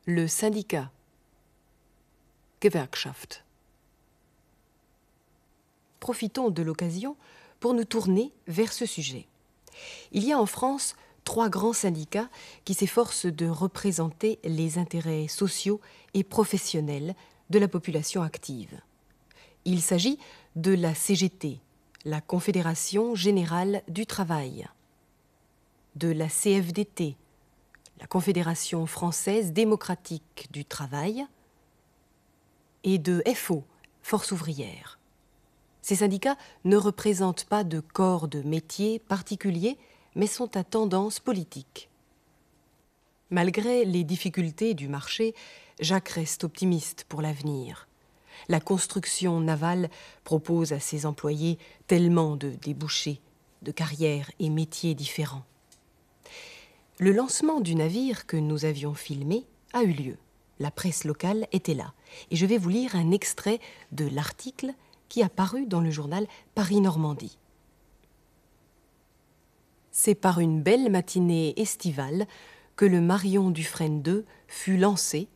Le 0.06 0.28
syndicat, 0.28 0.90
Gewerkschaft. 2.60 3.45
Profitons 6.00 6.50
de 6.50 6.62
l'occasion 6.62 7.16
pour 7.60 7.74
nous 7.74 7.84
tourner 7.84 8.32
vers 8.46 8.72
ce 8.72 8.86
sujet. 8.86 9.26
Il 10.12 10.24
y 10.24 10.32
a 10.32 10.38
en 10.38 10.46
France 10.46 10.96
trois 11.24 11.48
grands 11.48 11.72
syndicats 11.72 12.28
qui 12.64 12.74
s'efforcent 12.74 13.26
de 13.26 13.46
représenter 13.46 14.38
les 14.44 14.78
intérêts 14.78 15.28
sociaux 15.28 15.80
et 16.14 16.24
professionnels 16.24 17.14
de 17.50 17.58
la 17.58 17.68
population 17.68 18.22
active. 18.22 18.80
Il 19.64 19.82
s'agit 19.82 20.18
de 20.54 20.72
la 20.72 20.94
CGT, 20.94 21.60
la 22.04 22.20
Confédération 22.20 23.14
générale 23.14 23.82
du 23.88 24.06
travail, 24.06 24.66
de 25.96 26.08
la 26.08 26.28
CFDT, 26.28 27.16
la 28.00 28.06
Confédération 28.06 28.86
française 28.86 29.52
démocratique 29.52 30.48
du 30.52 30.64
travail, 30.64 31.26
et 32.84 32.98
de 32.98 33.22
FO, 33.34 33.64
Force 34.02 34.30
ouvrière. 34.30 34.95
Ces 35.86 35.94
syndicats 35.94 36.36
ne 36.64 36.76
représentent 36.76 37.44
pas 37.44 37.62
de 37.62 37.78
corps 37.78 38.26
de 38.26 38.42
métier 38.42 38.98
particulier, 38.98 39.78
mais 40.16 40.26
sont 40.26 40.56
à 40.56 40.64
tendance 40.64 41.20
politique. 41.20 41.88
Malgré 43.30 43.84
les 43.84 44.02
difficultés 44.02 44.74
du 44.74 44.88
marché, 44.88 45.32
Jacques 45.78 46.08
reste 46.08 46.42
optimiste 46.42 47.04
pour 47.08 47.22
l'avenir. 47.22 47.86
La 48.48 48.58
construction 48.58 49.38
navale 49.38 49.88
propose 50.24 50.72
à 50.72 50.80
ses 50.80 51.06
employés 51.06 51.56
tellement 51.86 52.34
de 52.34 52.50
débouchés, 52.50 53.20
de 53.62 53.70
carrières 53.70 54.32
et 54.40 54.50
métiers 54.50 54.96
différents. 54.96 55.44
Le 56.98 57.12
lancement 57.12 57.60
du 57.60 57.76
navire 57.76 58.26
que 58.26 58.36
nous 58.36 58.64
avions 58.64 58.94
filmé 58.94 59.46
a 59.72 59.84
eu 59.84 59.92
lieu. 59.92 60.16
La 60.58 60.72
presse 60.72 61.04
locale 61.04 61.46
était 61.52 61.74
là. 61.74 61.92
Et 62.32 62.36
je 62.36 62.44
vais 62.44 62.58
vous 62.58 62.70
lire 62.70 62.96
un 62.96 63.12
extrait 63.12 63.60
de 63.92 64.08
l'article 64.08 64.74
qui 65.08 65.22
a 65.22 65.28
paru 65.28 65.66
dans 65.66 65.80
le 65.80 65.90
journal 65.90 66.26
Paris-Normandie. 66.54 67.38
C'est 69.90 70.14
par 70.14 70.40
une 70.40 70.62
belle 70.62 70.90
matinée 70.90 71.54
estivale 71.56 72.26
que 72.76 72.84
le 72.84 73.00
Marion 73.00 73.50
Dufresne 73.50 74.02
II 74.06 74.24
fut 74.46 74.76
lancé 74.76 75.28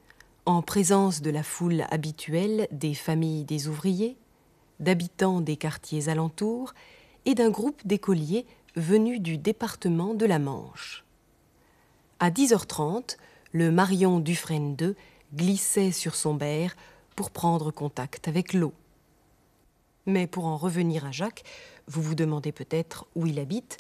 en 0.45 0.63
présence 0.63 1.23
de 1.23 1.31
la 1.31 1.43
foule 1.43 1.85
habituelle 1.91 2.69
des 2.71 2.95
familles 2.95 3.45
des 3.45 3.69
ouvriers, 3.69 4.17
d'habitants 4.79 5.41
des 5.41 5.57
quartiers 5.57 6.09
alentours 6.09 6.75
et 7.25 7.35
d'un 7.35 7.51
groupe 7.51 7.87
d'écoliers 7.87 8.47
venus 8.77 9.21
du 9.21 9.39
département 9.39 10.15
de 10.15 10.27
la 10.27 10.39
Manche. 10.39 11.05
À 12.19 12.31
10h30, 12.31 13.17
le 13.53 13.71
Marion 13.71 14.21
Dufresne 14.21 14.77
II 14.81 14.95
glissait 15.35 15.93
sur 15.93 16.15
son 16.15 16.35
berre 16.35 16.77
pour 17.17 17.31
prendre 17.31 17.71
contact 17.71 18.29
avec 18.29 18.53
l'eau. 18.53 18.73
Mais 20.11 20.27
pour 20.27 20.47
en 20.47 20.57
revenir 20.57 21.05
à 21.05 21.13
Jacques, 21.13 21.45
vous 21.87 22.03
vous 22.03 22.17
demandez 22.17 22.51
peut-être 22.51 23.07
où 23.15 23.27
il 23.27 23.39
habite 23.39 23.77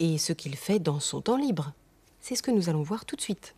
et 0.00 0.18
ce 0.18 0.34
qu'il 0.34 0.54
fait 0.54 0.78
dans 0.78 1.00
son 1.00 1.22
temps 1.22 1.38
libre. 1.38 1.72
C'est 2.20 2.34
ce 2.34 2.42
que 2.42 2.50
nous 2.50 2.68
allons 2.68 2.82
voir 2.82 3.06
tout 3.06 3.16
de 3.16 3.22
suite. 3.22 3.54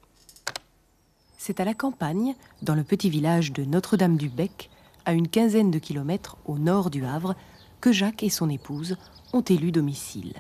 C'est 1.39 1.59
à 1.59 1.65
la 1.65 1.75
campagne, 1.75 2.37
dans 2.63 2.77
le 2.77 2.85
petit 2.85 3.11
village 3.11 3.53
de 3.53 3.65
Notre-Dame-du-Bec, 3.65 4.71
à 5.05 5.13
une 5.13 5.27
quinzaine 5.27 5.73
de 5.73 5.81
kilomètres 5.81 6.37
au 6.45 6.57
nord 6.57 6.89
du 6.89 7.05
Havre, 7.05 7.35
que 7.81 7.91
Jacques 7.91 8.23
et 8.23 8.31
son 8.31 8.49
épouse 8.49 8.97
ont 9.33 9.43
élu 9.43 9.73
domicile. 9.73 10.35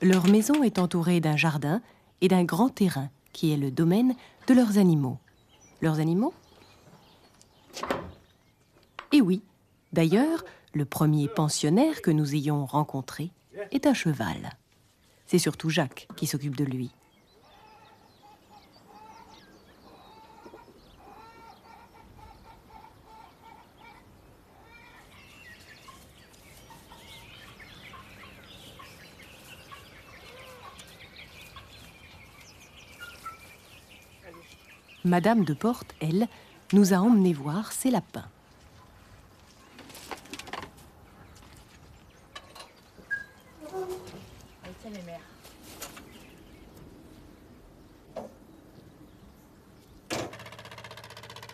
Leur 0.00 0.28
maison 0.28 0.62
est 0.62 0.78
entourée 0.78 1.18
d'un 1.18 1.36
jardin 1.36 1.82
et 2.20 2.28
d'un 2.28 2.44
grand 2.44 2.68
terrain 2.68 3.10
qui 3.32 3.52
est 3.52 3.56
le 3.56 3.72
domaine 3.72 4.14
de 4.46 4.54
leurs 4.54 4.78
animaux. 4.78 5.18
Leurs 5.80 6.00
animaux 6.00 6.32
Et 9.12 9.20
oui, 9.20 9.42
d'ailleurs, 9.92 10.44
le 10.74 10.84
premier 10.84 11.28
pensionnaire 11.28 12.02
que 12.02 12.10
nous 12.10 12.34
ayons 12.34 12.64
rencontré 12.64 13.30
est 13.70 13.86
un 13.86 13.94
cheval. 13.94 14.50
C'est 15.26 15.38
surtout 15.38 15.70
Jacques 15.70 16.08
qui 16.16 16.26
s'occupe 16.26 16.56
de 16.56 16.64
lui. 16.64 16.90
Madame 35.06 35.44
de 35.44 35.54
Porte, 35.54 35.94
elle, 36.00 36.26
nous 36.72 36.92
a 36.92 36.96
emmenés 36.96 37.32
voir 37.32 37.70
ses 37.70 37.92
lapins. 37.92 38.24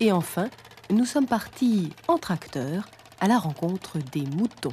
Et 0.01 0.13
enfin, 0.13 0.49
nous 0.89 1.05
sommes 1.05 1.27
partis 1.27 1.91
en 2.09 2.17
tracteur 2.17 2.89
à 3.21 3.29
la 3.29 3.39
rencontre 3.39 3.99
des 3.99 4.23
moutons. 4.23 4.73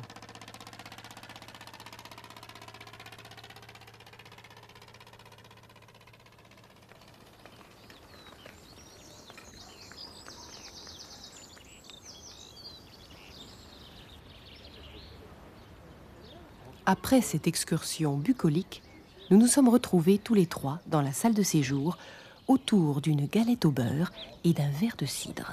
Après 16.91 17.21
cette 17.21 17.45
excursion 17.45 18.17
bucolique, 18.17 18.81
nous 19.29 19.37
nous 19.37 19.45
sommes 19.45 19.69
retrouvés 19.69 20.17
tous 20.17 20.33
les 20.33 20.47
trois 20.47 20.79
dans 20.87 21.03
la 21.03 21.11
salle 21.11 21.35
de 21.35 21.43
séjour 21.43 21.99
autour 22.47 22.99
d'une 22.99 23.27
galette 23.27 23.63
au 23.65 23.69
beurre 23.69 24.11
et 24.43 24.53
d'un 24.53 24.71
verre 24.71 24.95
de 24.97 25.05
cidre. 25.05 25.51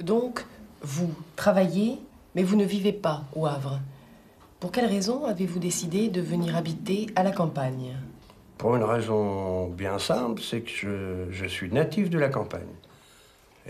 Donc, 0.00 0.42
vous 0.80 1.14
travaillez, 1.36 1.98
mais 2.34 2.42
vous 2.42 2.56
ne 2.56 2.64
vivez 2.64 2.94
pas 2.94 3.24
au 3.36 3.44
Havre. 3.44 3.78
Pour 4.58 4.72
quelle 4.72 4.86
raison 4.86 5.26
avez-vous 5.26 5.58
décidé 5.58 6.08
de 6.08 6.22
venir 6.22 6.56
habiter 6.56 7.08
à 7.14 7.22
la 7.22 7.30
campagne? 7.30 7.94
Pour 8.56 8.74
une 8.74 8.84
raison 8.84 9.68
bien 9.68 9.98
simple, 9.98 10.40
c'est 10.40 10.62
que 10.62 11.28
je, 11.30 11.46
suis 11.46 11.70
natif 11.70 12.08
de 12.08 12.18
la 12.18 12.30
campagne. 12.30 12.72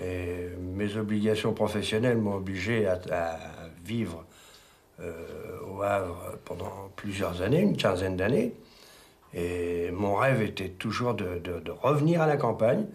Et 0.00 0.50
mes 0.76 0.96
obligations 0.96 1.54
professionnelles 1.54 2.18
m'ont 2.18 2.36
obligé 2.36 2.86
à, 2.86 3.00
vivre 3.84 4.24
au 5.00 5.82
Havre 5.82 6.38
pendant 6.44 6.90
plusieurs 6.96 7.42
années, 7.42 7.60
une 7.60 7.76
quinzaine 7.76 8.16
d'années. 8.16 8.52
Et 9.34 9.90
mon 9.90 10.16
rêve 10.16 10.42
était 10.42 10.68
toujours 10.68 11.14
de, 11.14 11.40
revenir 11.82 12.22
à 12.22 12.26
la 12.26 12.36
campagne. 12.36 12.86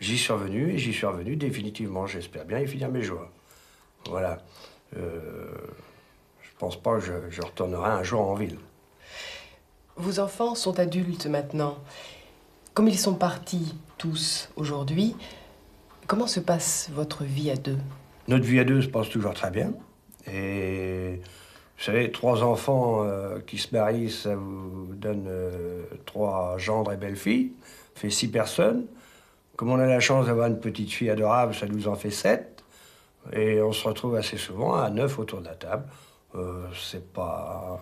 J'y 0.00 0.18
suis 0.18 0.32
revenu 0.32 0.72
et 0.72 0.78
j'y 0.78 0.92
suis 0.92 1.06
revenu 1.06 1.36
définitivement, 1.36 2.06
j'espère 2.06 2.44
bien, 2.44 2.58
et 2.58 2.66
finir 2.66 2.90
mes 2.90 3.02
joies. 3.02 3.30
Voilà. 4.08 4.38
Euh, 4.96 5.52
je 6.42 6.50
pense 6.58 6.80
pas 6.80 6.98
que 6.98 7.00
je, 7.00 7.12
je, 7.30 7.42
retournerai 7.42 7.90
un 7.90 8.02
jour 8.02 8.20
en 8.20 8.34
ville. 8.34 8.58
Vos 9.96 10.18
enfants 10.18 10.54
sont 10.54 10.78
adultes 10.78 11.26
maintenant. 11.26 11.78
Comme 12.74 12.88
ils 12.88 12.98
sont 12.98 13.14
partis 13.14 13.76
tous 13.98 14.50
aujourd'hui, 14.56 15.14
comment 16.06 16.26
se 16.26 16.40
passe 16.40 16.90
votre 16.92 17.24
vie 17.24 17.50
à 17.50 17.56
deux? 17.56 17.78
Notre 18.26 18.44
vie 18.44 18.58
à 18.58 18.64
deux 18.64 18.82
se 18.82 18.88
passe 18.88 19.08
toujours 19.08 19.34
très 19.34 19.50
bien. 19.50 19.72
Et 20.26 21.20
vous 21.76 21.84
savez, 21.84 22.12
trois 22.12 22.42
enfants 22.42 23.02
euh, 23.02 23.40
qui 23.46 23.58
se 23.58 23.74
marient, 23.74 24.10
ça 24.10 24.36
vous 24.36 24.86
donne 24.94 25.26
euh, 25.28 25.82
trois 26.06 26.56
gendres 26.56 26.92
et 26.92 26.96
belles-filles. 26.96 27.52
Fait 27.94 28.10
six 28.10 28.28
personnes. 28.28 28.86
Comme 29.56 29.70
on 29.70 29.78
a 29.78 29.86
la 29.86 30.00
chance 30.00 30.26
d'avoir 30.26 30.48
une 30.48 30.60
petite 30.60 30.90
fille 30.92 31.10
adorable, 31.10 31.54
ça 31.54 31.66
nous 31.66 31.88
en 31.88 31.94
fait 31.94 32.10
sept. 32.10 32.64
Et 33.32 33.60
on 33.60 33.72
se 33.72 33.86
retrouve 33.86 34.16
assez 34.16 34.36
souvent 34.36 34.74
à 34.74 34.90
neuf 34.90 35.18
autour 35.18 35.40
de 35.40 35.46
la 35.46 35.54
table. 35.54 35.84
Euh, 36.34 36.66
c'est 36.74 37.12
pas. 37.12 37.80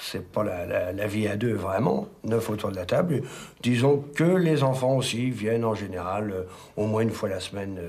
C'est 0.00 0.30
pas 0.30 0.44
la, 0.44 0.92
la, 0.92 1.06
vie 1.08 1.26
à 1.26 1.36
deux 1.36 1.54
vraiment, 1.54 2.06
neuf 2.22 2.50
autour 2.50 2.70
de 2.70 2.76
la 2.76 2.86
table. 2.86 3.22
Disons 3.62 4.04
que 4.14 4.22
les 4.22 4.62
enfants 4.62 4.94
aussi 4.94 5.28
viennent 5.28 5.64
en 5.64 5.74
général 5.74 6.46
au 6.76 6.86
moins 6.86 7.02
une 7.02 7.10
fois 7.10 7.28
la 7.28 7.40
semaine 7.40 7.80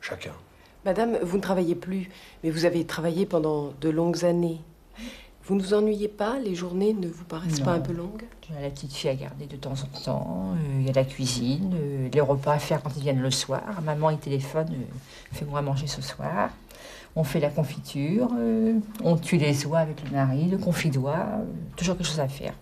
chacun. 0.00 0.32
Madame, 0.86 1.18
vous 1.22 1.36
ne 1.36 1.42
travaillez 1.42 1.74
plus, 1.74 2.08
mais 2.42 2.50
vous 2.50 2.64
avez 2.64 2.86
travaillé 2.86 3.26
pendant 3.26 3.72
de 3.80 3.90
longues 3.90 4.24
années. 4.24 4.60
Vous 5.44 5.54
ne 5.54 5.62
vous 5.62 5.74
ennuyez 5.74 6.08
pas 6.08 6.38
Les 6.38 6.54
journées 6.54 6.94
ne 6.94 7.08
vous 7.08 7.24
paraissent 7.24 7.60
pas 7.60 7.72
un 7.72 7.80
peu 7.80 7.92
longues? 7.92 8.22
J'ai 8.48 8.62
la 8.62 8.70
petite 8.70 8.92
fille 8.92 9.10
à 9.10 9.14
garder 9.14 9.46
de 9.46 9.56
temps 9.56 9.74
en 9.74 9.98
temps. 10.04 10.54
Euh, 10.54 10.80
il 10.80 10.86
y 10.86 10.88
a 10.88 10.92
la 10.92 11.04
cuisine, 11.04 11.74
euh, 11.74 12.08
les 12.12 12.20
repas 12.20 12.54
à 12.54 12.58
faire 12.58 12.82
quand 12.82 12.90
ils 12.96 13.02
viennent 13.02 13.20
le 13.20 13.30
soir. 13.30 13.62
Maman, 13.84 14.10
il 14.10 14.18
téléphone, 14.18 14.68
euh, 14.70 14.84
fais-moi 15.32 15.60
manger 15.60 15.86
ce 15.86 16.00
soir. 16.00 16.50
On 17.16 17.24
fait 17.24 17.40
la 17.40 17.50
confiture, 17.50 18.28
on 19.02 19.16
tue 19.16 19.36
les 19.36 19.66
oies 19.66 19.80
avec 19.80 20.04
le 20.04 20.10
mari, 20.12 20.44
le 20.44 20.58
confidois, 20.58 21.26
toujours 21.76 21.96
quelque 21.96 22.06
chose 22.06 22.20
à 22.20 22.28
faire. 22.28 22.54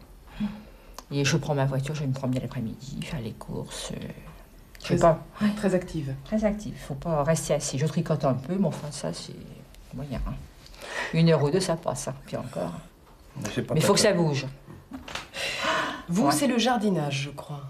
Et 1.11 1.23
je 1.23 1.37
prends 1.37 1.55
ma 1.55 1.67
voiture, 1.67 1.95
je 1.95 2.05
me 2.05 2.13
prends 2.15 2.29
bien 2.29 2.41
l'après-midi, 2.41 2.99
faire 3.03 3.21
les 3.21 3.33
courses. 3.33 3.93
Très, 4.97 4.97
pas. 4.97 5.19
très 5.57 5.75
active. 5.75 6.15
Très 6.25 6.45
active. 6.45 6.75
Il 6.75 6.81
faut 6.81 6.95
pas 6.95 7.23
rester 7.23 7.55
assis. 7.55 7.79
Je 7.79 7.87
tricote 7.87 8.25
un 8.25 8.35
peu, 8.35 8.55
mais 8.59 8.67
enfin, 8.67 8.91
ça, 8.91 9.13
c'est 9.13 9.35
moyen. 9.95 10.21
Hein. 10.27 10.33
Une 11.13 11.29
heure 11.29 11.43
ou 11.43 11.51
deux, 11.51 11.61
ça 11.61 11.77
passe. 11.77 12.09
Hein. 12.09 12.15
Puis 12.27 12.37
encore. 12.37 12.73
Mais 13.37 13.51
il 13.77 13.83
faut 13.83 13.95
que 13.95 14.01
ça 14.01 14.13
bouge. 14.13 14.47
Vous, 16.09 16.31
c'est 16.31 16.47
le 16.47 16.59
jardinage, 16.59 17.25
je 17.25 17.31
crois. 17.31 17.63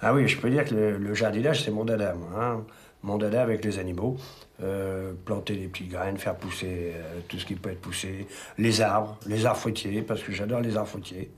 Ah 0.00 0.12
oui, 0.12 0.28
je 0.28 0.38
peux 0.38 0.50
dire 0.50 0.64
que 0.64 0.74
le, 0.74 1.14
jardinage, 1.14 1.64
c'est 1.64 1.70
mon 1.70 1.84
dada, 1.84 2.14
hein. 2.36 2.62
Mon 3.02 3.16
dada 3.16 3.42
avec 3.42 3.64
les 3.64 3.78
animaux. 3.78 4.16
Euh, 4.62 5.12
planter 5.24 5.56
des 5.56 5.66
petites 5.66 5.90
graines, 5.90 6.16
faire 6.16 6.36
pousser 6.36 6.92
euh, 6.94 7.20
tout 7.26 7.38
ce 7.38 7.44
qui 7.44 7.56
peut 7.56 7.70
être 7.70 7.80
poussé. 7.80 8.28
Les 8.56 8.80
arbres, 8.82 9.18
les 9.26 9.46
arbres 9.46 9.58
fruitiers, 9.58 10.02
parce 10.02 10.22
que 10.22 10.30
j'adore 10.30 10.60
les 10.60 10.76
arbres 10.76 10.88
fruitiers. 10.88 11.32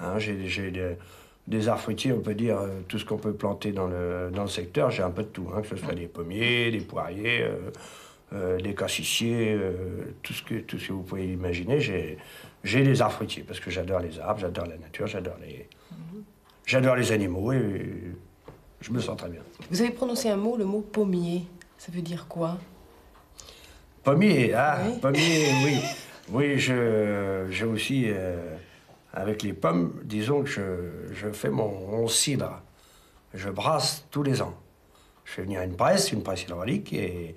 Hein, 0.00 0.18
j'ai 0.18 0.96
des 1.46 1.68
arbres 1.68 1.82
fruitiers, 1.82 2.12
on 2.12 2.20
peut 2.20 2.34
dire 2.34 2.58
euh, 2.58 2.68
tout 2.88 2.98
ce 2.98 3.04
qu'on 3.04 3.18
peut 3.18 3.32
planter 3.32 3.72
dans 3.72 3.86
le, 3.86 4.30
dans 4.32 4.42
le 4.42 4.48
secteur, 4.48 4.90
j'ai 4.90 5.02
un 5.02 5.10
peu 5.10 5.22
de 5.22 5.28
tout, 5.28 5.48
hein, 5.54 5.62
que 5.62 5.68
ce 5.68 5.76
soit 5.76 5.94
des 5.94 6.06
pommiers, 6.06 6.70
des 6.70 6.80
poiriers, 6.80 7.42
euh, 7.42 7.70
euh, 8.32 8.60
des 8.60 8.74
cassissiers, 8.74 9.58
tout, 10.22 10.32
ce 10.32 10.42
que, 10.42 10.54
tout 10.60 10.78
ce 10.78 10.88
que 10.88 10.92
vous 10.92 11.02
pouvez 11.02 11.26
imaginer. 11.26 11.80
J'ai, 11.80 12.16
j'ai 12.62 12.82
des 12.82 13.02
arbres 13.02 13.14
fruitiers 13.14 13.42
parce 13.42 13.60
que 13.60 13.70
j'adore 13.70 14.00
les 14.00 14.18
arbres, 14.20 14.40
j'adore 14.40 14.66
la 14.66 14.78
nature, 14.78 15.06
j'adore 15.06 15.36
les, 15.40 15.68
j'adore 16.64 16.96
les 16.96 17.12
animaux 17.12 17.52
et 17.52 18.14
je 18.80 18.92
me 18.92 19.00
sens 19.00 19.16
très 19.16 19.28
bien. 19.28 19.42
Vous 19.70 19.80
avez 19.82 19.90
prononcé 19.90 20.30
un 20.30 20.36
mot, 20.36 20.56
le 20.56 20.64
mot 20.64 20.80
pommier. 20.80 21.44
Ça 21.76 21.90
veut 21.92 22.02
dire 22.02 22.26
quoi? 22.28 22.58
Pommier, 24.04 24.52
ah, 24.54 24.78
pommier, 25.00 25.48
oui. 25.64 25.78
Oui, 26.30 26.56
je, 26.56 27.46
j'ai 27.50 27.64
aussi 27.64 28.06
avec 29.12 29.42
les 29.42 29.52
pommes, 29.52 29.92
disons 30.04 30.42
que 30.42 30.50
je, 31.12 31.28
fais 31.32 31.50
mon, 31.50 32.08
cidre. 32.08 32.62
Je 33.34 33.50
brasse 33.50 34.06
tous 34.10 34.22
les 34.22 34.42
ans. 34.42 34.54
Je 35.24 35.32
fais 35.32 35.42
venir 35.42 35.62
une 35.62 35.76
presse, 35.76 36.12
une 36.12 36.22
presse 36.22 36.42
hydraulique, 36.44 36.92
et, 36.92 37.34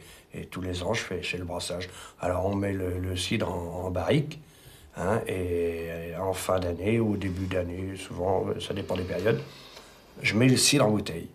tous 0.52 0.60
les 0.60 0.84
ans, 0.84 0.94
je 0.94 1.02
fais 1.02 1.24
chez 1.24 1.38
le 1.38 1.46
brassage. 1.46 1.90
Alors, 2.20 2.46
on 2.46 2.56
met 2.56 2.74
le, 2.74 3.16
cidre 3.16 3.50
en, 3.50 3.90
barrique, 3.92 4.42
hein, 4.98 5.22
et, 5.28 6.14
en 6.20 6.34
fin 6.34 6.60
d'année 6.60 7.00
ou 7.00 7.14
au 7.14 7.18
début 7.18 7.46
d'année, 7.46 7.96
souvent, 7.96 8.48
ça 8.60 8.74
dépend 8.74 8.96
des 8.96 9.04
périodes, 9.04 9.42
je 10.22 10.36
mets 10.36 10.48
le 10.48 10.58
cidre 10.58 10.86
en 10.86 10.92
bouteille. 10.92 11.30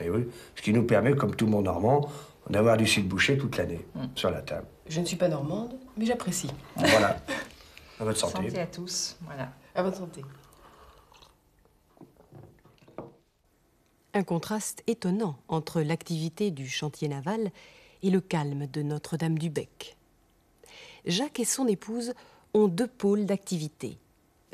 ce 0.00 0.62
qui 0.62 0.72
nous 0.72 0.84
permet, 0.84 1.14
comme 1.14 1.34
tout 1.34 1.46
le 1.46 1.52
monde 1.52 1.64
normand, 1.64 2.10
d'avoir 2.48 2.76
du 2.76 2.86
cidre 2.86 3.08
bouché 3.08 3.38
toute 3.38 3.56
l'année 3.56 3.84
mm. 3.94 4.04
sur 4.14 4.30
la 4.30 4.40
table. 4.40 4.66
Je 4.88 5.00
ne 5.00 5.04
suis 5.04 5.16
pas 5.16 5.28
normande, 5.28 5.74
mais 5.96 6.06
j'apprécie. 6.06 6.50
Voilà. 6.76 7.20
À 7.98 8.04
votre 8.04 8.18
santé. 8.18 8.50
Santé 8.50 8.60
à 8.60 8.66
tous. 8.66 9.16
Voilà. 9.22 9.48
À 9.76 9.82
votre 9.82 9.98
santé. 9.98 10.22
Un 14.14 14.22
contraste 14.22 14.82
étonnant 14.86 15.36
entre 15.48 15.82
l'activité 15.82 16.50
du 16.50 16.66
chantier 16.66 17.08
naval 17.08 17.50
et 18.02 18.08
le 18.08 18.22
calme 18.22 18.66
de 18.68 18.80
Notre-Dame-du-Bec. 18.80 19.98
Jacques 21.04 21.40
et 21.40 21.44
son 21.44 21.66
épouse 21.68 22.14
ont 22.54 22.68
deux 22.68 22.86
pôles 22.86 23.26
d'activité, 23.26 23.98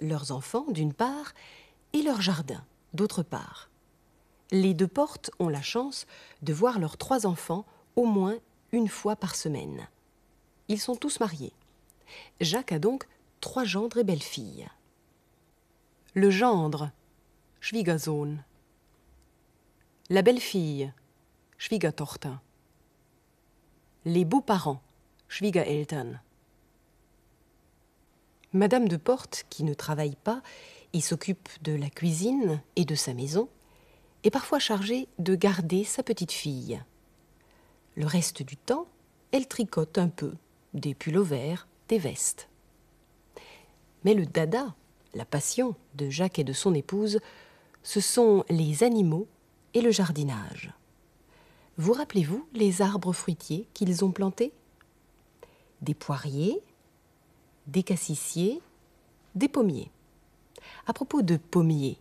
leurs 0.01 0.33
enfants 0.33 0.67
d'une 0.71 0.93
part 0.93 1.35
et 1.93 2.03
leur 2.03 2.21
jardin 2.21 2.65
d'autre 2.93 3.23
part. 3.23 3.71
Les 4.51 4.75
deux 4.75 4.89
portes 4.89 5.31
ont 5.39 5.49
la 5.49 5.63
chance 5.63 6.07
de 6.43 6.53
voir 6.53 6.81
leurs 6.81 6.97
trois 6.97 7.27
enfants 7.27 7.65
au 7.95 8.07
moins 8.07 8.39
une 8.73 8.89
fois 8.89 9.15
par 9.15 9.37
semaine. 9.37 9.87
Ils 10.67 10.81
sont 10.81 10.97
tous 10.97 11.21
mariés. 11.21 11.53
Jacques 12.41 12.73
a 12.73 12.81
donc 12.81 13.07
trois 13.41 13.65
gendres 13.65 13.99
et 13.99 14.05
belles-filles. 14.05 14.69
Le 16.15 16.29
gendre, 16.29 16.91
Schwiegersohn, 17.61 18.45
La 20.11 20.21
belle-fille, 20.21 20.93
Schwiegertochter. 21.57 22.35
Les 24.05 24.27
beaux-parents, 24.27 24.83
Schwiegereltern. 25.29 26.21
Madame 28.53 28.89
de 28.89 28.99
Porte, 28.99 29.47
qui 29.49 29.65
ne 29.65 29.73
travaille 29.73 30.17
pas 30.17 30.43
et 30.93 31.01
s'occupe 31.01 31.49
de 31.63 31.73
la 31.73 31.89
cuisine 31.89 32.61
et 32.77 32.85
de 32.85 32.95
sa 32.95 33.15
maison, 33.15 33.49
est 34.23 34.31
parfois 34.31 34.59
chargée 34.59 35.09
de 35.19 35.35
garder 35.35 35.83
sa 35.83 36.03
petite 36.03 36.33
fille. 36.33 36.83
Le 37.95 38.05
reste 38.05 38.43
du 38.43 38.59
temps, 38.59 38.87
elle 39.31 39.49
tricote 39.49 39.97
un 39.97 40.11
peu, 40.11 40.35
des 40.75 40.95
pullovers, 40.95 41.67
des 41.89 41.99
vestes. 41.99 42.51
Mais 44.05 44.13
le 44.13 44.27
dada, 44.27 44.75
la 45.15 45.25
passion 45.25 45.75
de 45.95 46.09
Jacques 46.09 46.39
et 46.39 46.45
de 46.45 46.53
son 46.53 46.75
épouse, 46.75 47.21
ce 47.83 48.01
sont 48.01 48.45
les 48.49 48.83
animaux 48.83 49.27
et 49.75 49.81
le 49.81 49.91
jardinage. 49.91 50.73
Vous 51.77 51.93
rappelez-vous 51.93 52.47
les 52.53 52.83
arbres 52.83 53.13
fruitiers 53.13 53.67
qu'ils 53.75 54.05
ont 54.05 54.13
plantés? 54.13 54.53
Des 55.81 55.95
poiriers, 55.95 56.61
des 57.67 57.83
cassissiers, 57.83 58.61
des 59.35 59.49
pommiers. 59.49 59.91
À 60.87 60.93
propos 60.93 61.23
de 61.23 61.37
pommiers, 61.37 61.99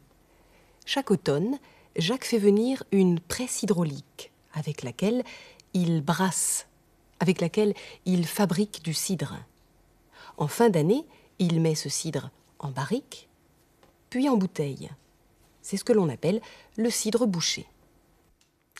chaque 0.85 1.11
automne, 1.11 1.57
Jacques 1.95 2.25
fait 2.25 2.37
venir 2.37 2.83
une 2.91 3.19
presse 3.19 3.63
hydraulique 3.63 4.31
avec 4.53 4.83
laquelle 4.83 5.23
il 5.73 6.01
brasse, 6.01 6.67
avec 7.19 7.41
laquelle 7.41 7.73
il 8.05 8.25
fabrique 8.25 8.83
du 8.83 8.93
cidre. 8.93 9.37
En 10.37 10.47
fin 10.47 10.69
d'année, 10.69 11.05
il 11.39 11.61
met 11.61 11.75
ce 11.75 11.89
cidre 11.89 12.29
en 12.61 12.71
barrique, 12.71 13.27
puis 14.09 14.29
en 14.29 14.37
bouteille. 14.37 14.89
C'est 15.61 15.77
ce 15.77 15.83
que 15.83 15.93
l'on 15.93 16.09
appelle 16.09 16.41
le 16.77 16.89
cidre 16.89 17.27
bouché. 17.27 17.67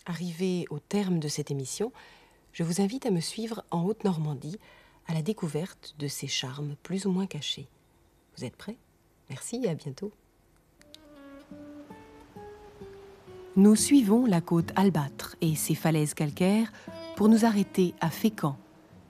Arrivé 0.05 0.65
au 0.69 0.79
terme 0.79 1.19
de 1.19 1.27
cette 1.27 1.51
émission, 1.51 1.91
je 2.53 2.63
vous 2.63 2.81
invite 2.81 3.05
à 3.05 3.11
me 3.11 3.19
suivre 3.19 3.63
en 3.71 3.83
Haute-Normandie 3.83 4.57
à 5.07 5.13
la 5.13 5.21
découverte 5.21 5.95
de 5.99 6.07
ces 6.07 6.27
charmes 6.27 6.75
plus 6.83 7.05
ou 7.05 7.11
moins 7.11 7.27
cachés. 7.27 7.67
Vous 8.37 8.45
êtes 8.45 8.55
prêts? 8.55 8.77
Merci 9.29 9.61
et 9.63 9.69
à 9.69 9.75
bientôt. 9.75 10.11
Nous 13.57 13.75
suivons 13.75 14.25
la 14.25 14.41
côte 14.41 14.71
albâtre 14.75 15.35
et 15.41 15.55
ses 15.55 15.75
falaises 15.75 16.13
calcaires 16.13 16.71
pour 17.15 17.27
nous 17.29 17.45
arrêter 17.45 17.93
à 17.99 18.09
Fécamp, 18.09 18.57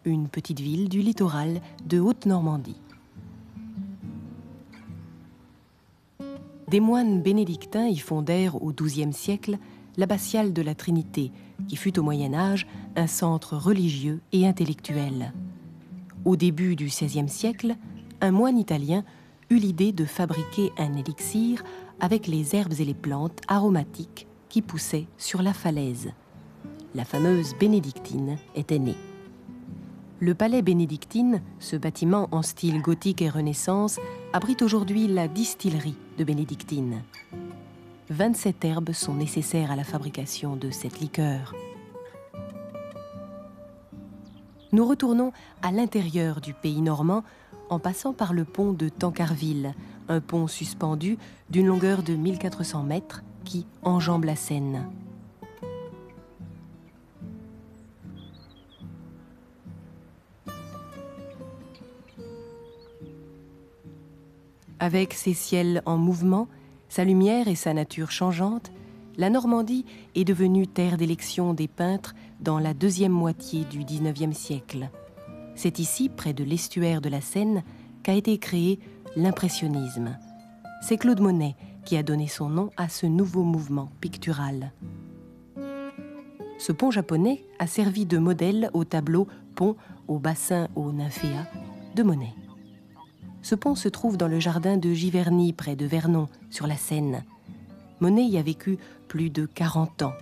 une 0.04 0.28
petite 0.28 0.60
ville 0.60 0.90
du 0.90 1.02
littoral 1.02 1.62
de 1.86 2.00
Haute-Normandie. 2.00 2.82
Des 6.72 6.80
moines 6.80 7.22
bénédictins 7.22 7.88
y 7.88 7.98
fondèrent 7.98 8.64
au 8.64 8.72
XIIe 8.72 9.12
siècle 9.12 9.58
l'abbatiale 9.98 10.54
de 10.54 10.62
la 10.62 10.74
Trinité, 10.74 11.34
qui 11.68 11.76
fut 11.76 12.00
au 12.00 12.02
Moyen 12.02 12.34
Âge 12.34 12.66
un 12.96 13.08
centre 13.08 13.58
religieux 13.58 14.22
et 14.32 14.48
intellectuel. 14.48 15.34
Au 16.24 16.38
début 16.38 16.78
du 16.78 16.86
XVIe 16.86 17.28
siècle, 17.28 17.76
un 18.22 18.32
moine 18.32 18.58
italien 18.58 19.04
eut 19.50 19.58
l'idée 19.58 19.92
de 19.92 20.06
fabriquer 20.06 20.72
un 20.78 20.94
élixir 20.94 21.62
avec 22.00 22.26
les 22.26 22.56
herbes 22.56 22.80
et 22.80 22.86
les 22.86 22.94
plantes 22.94 23.42
aromatiques 23.50 24.28
qui 24.48 24.62
poussaient 24.62 25.08
sur 25.18 25.42
la 25.42 25.52
falaise. 25.52 26.14
La 26.96 27.04
fameuse 27.04 27.54
bénédictine 27.60 28.38
était 28.56 28.80
née. 28.80 28.96
Le 30.24 30.36
palais 30.36 30.62
bénédictine, 30.62 31.42
ce 31.58 31.76
bâtiment 31.76 32.28
en 32.32 32.44
style 32.44 32.80
gothique 32.80 33.24
et 33.24 33.30
renaissance, 33.30 34.00
abrite 34.34 34.62
aujourd'hui 34.62 35.08
la 35.08 35.28
distillerie 35.28 35.96
de 36.20 36.24
bénédictine. 36.24 37.02
27 38.12 38.64
herbes 38.66 38.92
sont 38.92 39.16
nécessaires 39.16 39.72
à 39.72 39.76
la 39.76 39.84
fabrication 39.84 40.56
de 40.56 40.70
cette 40.70 41.00
liqueur. 41.00 41.56
Nous 44.72 44.86
retournons 44.86 45.32
à 45.64 45.72
l'intérieur 45.72 46.40
du 46.40 46.54
pays 46.54 46.84
normand 46.84 47.24
en 47.72 47.80
passant 47.80 48.14
par 48.14 48.34
le 48.34 48.46
pont 48.46 48.74
de 48.74 48.90
Tancarville, 48.90 49.74
un 50.08 50.20
pont 50.20 50.46
suspendu 50.46 51.18
d'une 51.50 51.66
longueur 51.66 52.04
de 52.04 52.14
1400 52.14 52.84
mètres 52.84 53.24
qui 53.44 53.66
enjambe 53.82 54.26
la 54.26 54.36
Seine. 54.36 54.86
Avec 64.82 65.14
ses 65.14 65.36
ciels 65.36 65.84
en 65.86 65.96
mouvement, 65.96 66.48
sa 66.90 67.04
lumière 67.04 67.48
et 67.48 67.54
sa 67.54 67.72
nature 67.72 68.10
changeante, 68.10 68.72
la 69.16 69.30
Normandie 69.30 69.86
est 70.16 70.24
devenue 70.24 70.66
terre 70.66 70.98
d'élection 70.98 71.54
des 71.54 71.68
peintres 71.68 72.16
dans 72.40 72.58
la 72.58 72.74
deuxième 72.74 73.12
moitié 73.12 73.64
du 73.66 73.84
XIXe 73.84 74.36
siècle. 74.36 74.90
C'est 75.54 75.78
ici, 75.78 76.10
près 76.10 76.34
de 76.34 76.44
l'estuaire 76.44 77.00
de 77.00 77.10
la 77.10 77.22
Seine, 77.22 77.62
qu'a 78.02 78.16
été 78.16 78.40
créé 78.40 78.80
l'impressionnisme. 79.16 80.18
C'est 80.82 80.98
Claude 80.98 81.20
Monet 81.20 81.56
qui 81.86 81.96
a 81.96 82.02
donné 82.02 82.28
son 82.28 82.50
nom 82.50 82.72
à 82.76 82.90
ce 82.90 83.06
nouveau 83.06 83.44
mouvement 83.44 83.92
pictural. 84.02 84.72
Ce 86.58 86.72
pont 86.72 86.90
japonais 86.90 87.46
a 87.60 87.68
servi 87.68 88.08
de 88.08 88.18
modèle 88.18 88.72
au 88.74 88.84
tableau 88.84 89.28
Pont 89.54 89.76
au 90.08 90.18
bassin 90.18 90.70
aux 90.76 90.92
nymphéas 90.92 91.46
de 91.96 92.02
Monet. 92.02 92.34
Ce 93.42 93.56
pont 93.56 93.76
se 93.76 93.90
trouve 93.90 94.18
dans 94.18 94.28
le 94.28 94.40
jardin 94.40 94.78
de 94.78 94.94
Giverny, 94.94 95.54
près 95.54 95.76
de 95.76 95.86
Vernon, 95.86 96.28
sur 96.50 96.68
la 96.68 96.78
Seine. 96.78 97.24
Monet 98.00 98.26
y 98.26 98.38
a 98.38 98.42
vécu 98.42 98.78
plus 99.08 99.30
de 99.30 99.46
40 99.46 100.04
ans. 100.04 100.14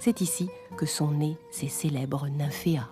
C'est 0.00 0.20
ici 0.20 0.48
que 0.76 0.86
sont 0.86 1.10
nés 1.10 1.36
ces 1.50 1.68
célèbres 1.68 2.28
nymphéas. 2.28 2.88